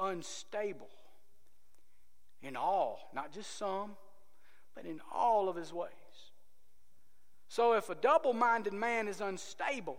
unstable 0.00 0.88
in 2.42 2.56
all, 2.56 3.10
not 3.12 3.32
just 3.32 3.58
some, 3.58 3.96
but 4.74 4.86
in 4.86 5.00
all 5.12 5.48
of 5.48 5.56
his 5.56 5.72
ways. 5.72 5.90
So 7.48 7.74
if 7.74 7.90
a 7.90 7.94
double 7.96 8.32
minded 8.32 8.72
man 8.72 9.08
is 9.08 9.20
unstable, 9.20 9.98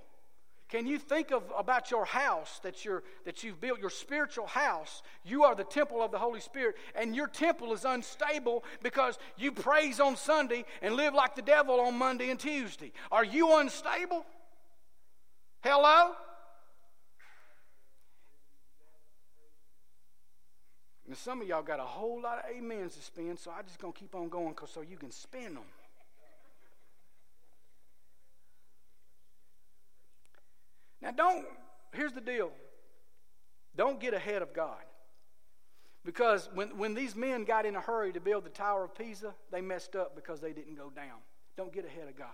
can 0.69 0.88
you 0.88 0.97
think 0.97 1.32
of 1.32 1.43
about 1.56 1.91
your 1.91 2.06
house 2.06 2.60
that, 2.63 2.84
you're, 2.84 3.04
that 3.26 3.43
you've 3.43 3.62
built, 3.62 3.80
your 3.80 3.89
spiritual 3.89 4.47
house? 4.47 5.04
You 5.23 5.43
are 5.43 5.54
the 5.54 5.63
temple 5.63 6.02
of 6.02 6.12
the 6.12 6.17
Holy 6.17 6.39
Spirit, 6.39 6.76
and 6.95 7.15
your 7.15 7.28
temple 7.28 7.73
is 7.73 7.86
unstable 7.86 8.63
because 8.82 9.19
you 9.38 9.52
praise 9.52 9.99
on 9.99 10.15
Sunday 10.15 10.65
and 10.82 10.95
live 10.95 11.13
like 11.13 11.36
the 11.36 11.41
devil 11.41 11.80
on 11.80 11.97
Monday 11.97 12.32
and 12.32 12.39
Tuesday. 12.39 12.91
Are 13.12 13.23
you 13.23 13.60
unstable? 13.60 14.26
Hello? 15.62 16.13
And 21.08 21.15
some 21.15 21.41
of 21.41 21.47
y'all 21.47 21.62
got 21.62 21.80
a 21.80 21.84
whole 21.84 22.21
lot 22.21 22.39
of 22.39 22.45
amens 22.58 22.95
to 22.95 23.02
spend, 23.04 23.38
so 23.38 23.52
I'm 23.52 23.65
just 23.65 23.80
to 23.80 23.91
keep 23.91 24.15
on 24.15 24.30
going 24.30 24.54
cause 24.56 24.71
so 24.71 24.82
you 24.82 24.97
can 24.97 25.12
spend 25.12 25.58
them. 25.58 25.63
Now, 31.04 31.12
don't, 31.12 31.46
here's 31.92 32.13
the 32.13 32.22
deal 32.22 32.52
don't 33.76 34.00
get 34.00 34.13
ahead 34.13 34.42
of 34.42 34.54
God. 34.54 34.82
Because 36.06 36.50
when, 36.54 36.78
when 36.78 36.94
these 36.94 37.16
men 37.16 37.46
got 37.46 37.66
in 37.66 37.76
a 37.76 37.82
hurry 37.82 38.12
to 38.13 38.20
build 38.20 38.44
the 38.44 38.50
Tower 38.50 38.84
of 38.84 38.96
Pisa, 38.96 39.34
they 39.52 39.62
messed 39.62 39.96
up 39.96 40.16
because 40.16 40.42
they 40.42 40.52
didn't 40.52 40.76
go 40.76 40.89
down. 40.89 41.20
Don't 41.56 41.72
get 41.72 41.86
ahead 41.86 42.10
of 42.10 42.18
God. 42.18 42.28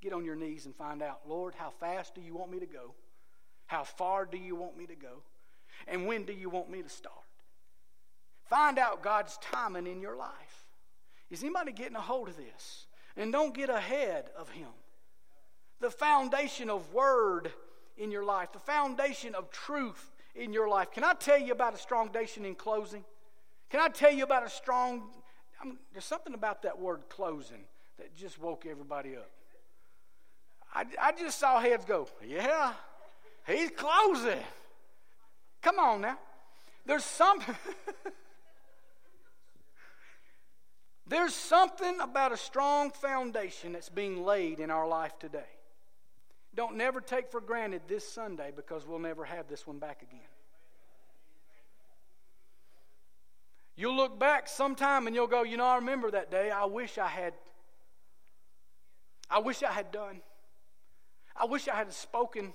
Get 0.00 0.12
on 0.12 0.24
your 0.24 0.36
knees 0.36 0.66
and 0.66 0.74
find 0.74 1.02
out, 1.02 1.20
Lord, 1.28 1.54
how 1.56 1.70
fast 1.80 2.14
do 2.14 2.20
you 2.20 2.36
want 2.36 2.50
me 2.50 2.60
to 2.60 2.66
go? 2.66 2.94
How 3.66 3.82
far 3.82 4.24
do 4.24 4.38
you 4.38 4.54
want 4.54 4.76
me 4.76 4.86
to 4.86 4.94
go? 4.94 5.22
And 5.88 6.06
when 6.06 6.24
do 6.24 6.32
you 6.32 6.48
want 6.48 6.70
me 6.70 6.80
to 6.82 6.88
start? 6.88 7.14
Find 8.48 8.78
out 8.78 9.02
God's 9.02 9.36
timing 9.42 9.88
in 9.88 10.00
your 10.00 10.16
life. 10.16 10.66
Is 11.28 11.42
anybody 11.42 11.72
getting 11.72 11.96
a 11.96 12.00
hold 12.00 12.28
of 12.28 12.36
this? 12.36 12.86
And 13.16 13.32
don't 13.32 13.52
get 13.52 13.68
ahead 13.68 14.30
of 14.38 14.48
Him. 14.50 14.68
The 15.80 15.90
foundation 15.90 16.70
of 16.70 16.94
Word 16.94 17.52
in 17.98 18.10
your 18.10 18.24
life, 18.24 18.52
the 18.52 18.58
foundation 18.58 19.34
of 19.34 19.50
truth 19.50 20.10
in 20.34 20.52
your 20.52 20.68
life. 20.68 20.90
Can 20.92 21.04
I 21.04 21.14
tell 21.14 21.38
you 21.38 21.52
about 21.52 21.74
a 21.74 21.78
strong 21.78 22.06
foundation 22.06 22.44
in 22.44 22.54
closing? 22.54 23.04
Can 23.70 23.80
I 23.80 23.88
tell 23.88 24.12
you 24.12 24.24
about 24.24 24.46
a 24.46 24.48
strong, 24.48 25.10
I 25.62 25.70
there's 25.92 26.04
something 26.04 26.34
about 26.34 26.62
that 26.62 26.78
word 26.78 27.02
closing 27.08 27.64
that 27.98 28.14
just 28.16 28.40
woke 28.40 28.64
everybody 28.66 29.16
up. 29.16 29.30
I, 30.72 30.84
I 31.00 31.12
just 31.12 31.38
saw 31.38 31.60
heads 31.60 31.84
go, 31.84 32.08
yeah, 32.26 32.72
he's 33.46 33.70
closing. 33.70 34.42
Come 35.60 35.78
on 35.78 36.00
now. 36.02 36.18
There's 36.86 37.04
some. 37.04 37.40
There's 41.08 41.34
something 41.34 42.00
about 42.00 42.32
a 42.32 42.36
strong 42.36 42.90
foundation 42.90 43.72
that's 43.72 43.88
being 43.88 44.24
laid 44.24 44.60
in 44.60 44.70
our 44.70 44.86
life 44.86 45.18
today. 45.18 45.57
Don't 46.54 46.76
never 46.76 47.00
take 47.00 47.30
for 47.30 47.40
granted 47.40 47.82
this 47.88 48.08
Sunday 48.08 48.50
because 48.54 48.86
we'll 48.86 48.98
never 48.98 49.24
have 49.24 49.48
this 49.48 49.66
one 49.66 49.78
back 49.78 50.02
again. 50.02 50.20
You'll 53.76 53.94
look 53.96 54.18
back 54.18 54.48
sometime 54.48 55.06
and 55.06 55.14
you'll 55.14 55.28
go, 55.28 55.44
you 55.44 55.56
know, 55.56 55.64
I 55.64 55.76
remember 55.76 56.10
that 56.10 56.32
day. 56.32 56.50
I 56.50 56.64
wish 56.64 56.98
I 56.98 57.06
had. 57.06 57.32
I 59.30 59.38
wish 59.38 59.62
I 59.62 59.70
had 59.70 59.92
done. 59.92 60.20
I 61.36 61.44
wish 61.44 61.68
I 61.68 61.76
had 61.76 61.92
spoken. 61.92 62.54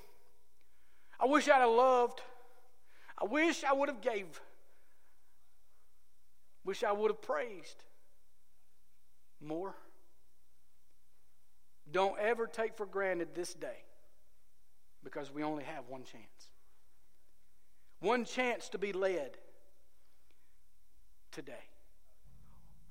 I 1.17 1.25
wish 1.25 1.47
I'd 1.47 1.61
have 1.61 1.69
loved. 1.69 2.19
I 3.21 3.25
wish 3.25 3.63
I 3.63 3.71
would 3.71 3.87
have 3.87 4.01
gave. 4.01 4.41
Wish 6.65 6.83
I 6.83 6.91
would 6.91 7.11
have 7.11 7.21
praised 7.21 7.83
more. 9.39 9.75
Don't 11.93 12.19
ever 12.19 12.47
take 12.47 12.75
for 12.75 12.87
granted 12.87 13.29
this 13.35 13.53
day 13.53 13.85
because 15.03 15.31
we 15.31 15.43
only 15.43 15.63
have 15.63 15.83
one 15.87 16.03
chance. 16.03 16.49
One 17.99 18.25
chance 18.25 18.67
to 18.69 18.79
be 18.79 18.91
led 18.91 19.37
today. 21.31 21.53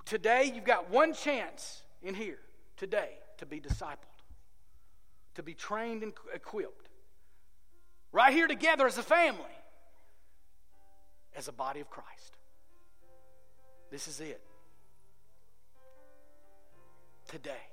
Today, 0.04 0.52
you've 0.54 0.64
got 0.64 0.88
one 0.88 1.14
chance 1.14 1.82
in 2.00 2.14
here 2.14 2.38
today 2.76 3.10
to 3.38 3.46
be 3.46 3.60
discipled, 3.60 4.22
to 5.34 5.42
be 5.42 5.52
trained 5.52 6.04
and 6.04 6.12
equipped. 6.32 6.88
Right 8.12 8.32
here 8.32 8.46
together 8.46 8.86
as 8.86 8.98
a 8.98 9.02
family. 9.02 9.42
as 11.34 11.48
a 11.48 11.52
body 11.52 11.80
of 11.80 11.88
Christ. 11.90 12.36
This 13.90 14.06
is 14.06 14.20
it. 14.20 14.40
Today 17.26 17.71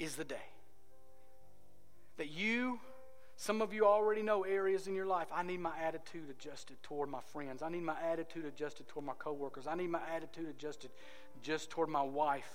is 0.00 0.16
the 0.16 0.24
day 0.24 0.48
that 2.16 2.30
you 2.30 2.80
some 3.36 3.62
of 3.62 3.72
you 3.72 3.86
already 3.86 4.20
know 4.20 4.42
areas 4.42 4.86
in 4.86 4.94
your 4.94 5.06
life. 5.06 5.28
I 5.32 5.42
need 5.42 5.60
my 5.60 5.72
attitude 5.82 6.28
adjusted 6.28 6.76
toward 6.82 7.08
my 7.08 7.22
friends. 7.32 7.62
I 7.62 7.70
need 7.70 7.82
my 7.82 7.96
attitude 8.12 8.44
adjusted 8.44 8.86
toward 8.86 9.06
my 9.06 9.14
coworkers. 9.18 9.66
I 9.66 9.76
need 9.76 9.88
my 9.88 10.02
attitude 10.14 10.46
adjusted 10.46 10.90
just 11.42 11.70
toward 11.70 11.88
my 11.88 12.02
wife, 12.02 12.50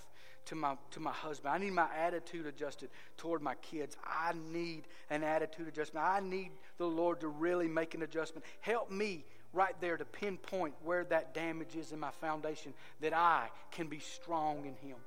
to 0.46 0.54
my 0.54 0.78
to 0.92 1.00
my 1.00 1.12
husband. 1.12 1.56
I 1.56 1.58
need 1.58 1.74
my 1.74 1.88
attitude 1.98 2.46
adjusted 2.46 2.92
toward 3.18 3.42
my 3.42 3.56
kids. 3.56 3.98
I 4.06 4.34
need 4.52 4.84
an 5.10 5.24
attitude 5.24 5.68
adjustment. 5.68 6.06
I 6.06 6.20
need 6.20 6.52
the 6.78 6.86
Lord 6.86 7.22
to 7.22 7.30
really 7.30 7.68
make 7.68 7.96
an 7.96 8.04
adjustment. 8.04 8.46
Help 8.60 8.92
me 8.92 9.26
right 9.54 9.74
there 9.82 9.98
to 9.98 10.06
pinpoint 10.06 10.76
where 10.84 11.04
that 11.06 11.34
damage 11.34 11.76
is 11.76 11.94
in 11.94 12.00
my 12.00 12.12
foundation 12.12 12.74
that 13.02 13.14
I 13.14 13.50
can 13.72 13.88
be 13.88 14.00
strong 14.00 14.68
in 14.68 14.76
him. 14.88 14.98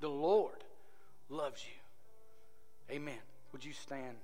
The 0.00 0.08
Lord 0.08 0.62
loves 1.28 1.64
you. 1.64 2.94
Amen. 2.94 3.14
Would 3.52 3.64
you 3.64 3.72
stand? 3.72 4.16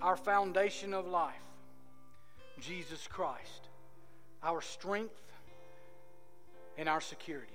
Our 0.00 0.16
foundation 0.16 0.94
of 0.94 1.06
life, 1.06 1.34
Jesus 2.60 3.06
Christ, 3.06 3.68
our 4.42 4.60
strength 4.62 5.12
and 6.76 6.88
our 6.88 7.00
security. 7.00 7.52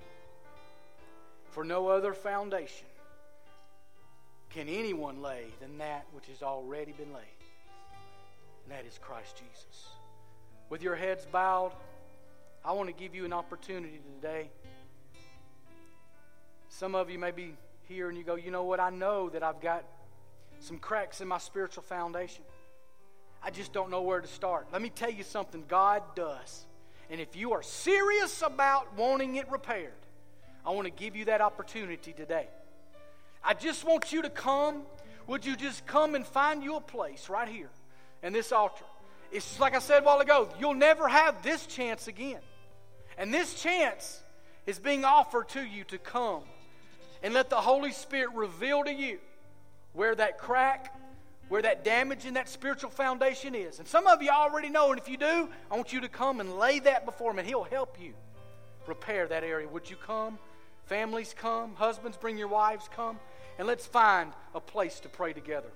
For 1.54 1.62
no 1.62 1.86
other 1.86 2.14
foundation 2.14 2.88
can 4.50 4.68
anyone 4.68 5.22
lay 5.22 5.44
than 5.60 5.78
that 5.78 6.04
which 6.12 6.26
has 6.26 6.42
already 6.42 6.90
been 6.90 7.12
laid? 7.12 7.22
And 8.64 8.72
that 8.72 8.84
is 8.84 8.98
Christ 8.98 9.36
Jesus. 9.36 9.86
With 10.68 10.82
your 10.82 10.96
heads 10.96 11.24
bowed, 11.30 11.70
I 12.64 12.72
want 12.72 12.88
to 12.88 12.92
give 12.92 13.14
you 13.14 13.24
an 13.24 13.32
opportunity 13.32 14.00
today. 14.20 14.50
Some 16.70 16.96
of 16.96 17.08
you 17.08 17.20
may 17.20 17.30
be 17.30 17.54
here 17.88 18.08
and 18.08 18.18
you 18.18 18.24
go, 18.24 18.34
you 18.34 18.50
know 18.50 18.64
what? 18.64 18.80
I 18.80 18.90
know 18.90 19.28
that 19.28 19.44
I've 19.44 19.60
got 19.60 19.84
some 20.58 20.78
cracks 20.78 21.20
in 21.20 21.28
my 21.28 21.38
spiritual 21.38 21.84
foundation. 21.84 22.42
I 23.44 23.50
just 23.50 23.72
don't 23.72 23.92
know 23.92 24.02
where 24.02 24.20
to 24.20 24.26
start. 24.26 24.66
Let 24.72 24.82
me 24.82 24.90
tell 24.90 25.10
you 25.10 25.22
something 25.22 25.62
God 25.68 26.02
does. 26.16 26.66
And 27.10 27.20
if 27.20 27.36
you 27.36 27.52
are 27.52 27.62
serious 27.62 28.42
about 28.42 28.96
wanting 28.96 29.36
it 29.36 29.48
repaired, 29.52 29.92
I 30.66 30.70
want 30.70 30.86
to 30.86 30.90
give 30.90 31.14
you 31.14 31.26
that 31.26 31.40
opportunity 31.40 32.12
today. 32.12 32.48
I 33.42 33.54
just 33.54 33.84
want 33.84 34.12
you 34.12 34.22
to 34.22 34.30
come. 34.30 34.82
Would 35.26 35.44
you 35.44 35.56
just 35.56 35.86
come 35.86 36.14
and 36.14 36.26
find 36.26 36.62
you 36.62 36.76
a 36.76 36.80
place 36.80 37.28
right 37.28 37.48
here 37.48 37.70
in 38.22 38.32
this 38.32 38.52
altar? 38.52 38.84
It's 39.30 39.46
just 39.46 39.60
like 39.60 39.74
I 39.74 39.80
said 39.80 40.02
a 40.02 40.04
while 40.04 40.20
ago, 40.20 40.48
you'll 40.58 40.74
never 40.74 41.08
have 41.08 41.42
this 41.42 41.66
chance 41.66 42.08
again. 42.08 42.40
And 43.18 43.32
this 43.32 43.60
chance 43.62 44.20
is 44.66 44.78
being 44.78 45.04
offered 45.04 45.48
to 45.50 45.62
you 45.62 45.84
to 45.84 45.98
come 45.98 46.42
and 47.22 47.34
let 47.34 47.50
the 47.50 47.56
Holy 47.56 47.92
Spirit 47.92 48.34
reveal 48.34 48.84
to 48.84 48.92
you 48.92 49.18
where 49.92 50.14
that 50.14 50.38
crack, 50.38 50.94
where 51.48 51.62
that 51.62 51.84
damage 51.84 52.26
in 52.26 52.34
that 52.34 52.48
spiritual 52.48 52.90
foundation 52.90 53.54
is. 53.54 53.78
And 53.78 53.86
some 53.86 54.06
of 54.06 54.22
you 54.22 54.30
already 54.30 54.68
know, 54.68 54.90
and 54.90 55.00
if 55.00 55.08
you 55.08 55.16
do, 55.16 55.48
I 55.70 55.76
want 55.76 55.92
you 55.92 56.00
to 56.00 56.08
come 56.08 56.40
and 56.40 56.58
lay 56.58 56.80
that 56.80 57.04
before 57.04 57.30
Him, 57.30 57.38
and 57.38 57.48
He'll 57.48 57.64
help 57.64 58.00
you 58.00 58.14
repair 58.86 59.26
that 59.28 59.44
area. 59.44 59.68
Would 59.68 59.88
you 59.88 59.96
come? 59.96 60.38
Families 60.86 61.34
come, 61.36 61.74
husbands, 61.74 62.16
bring 62.16 62.36
your 62.36 62.48
wives, 62.48 62.88
come 62.94 63.18
and 63.58 63.66
let's 63.66 63.86
find 63.86 64.32
a 64.54 64.60
place 64.60 65.00
to 65.00 65.08
pray 65.08 65.32
together. 65.32 65.70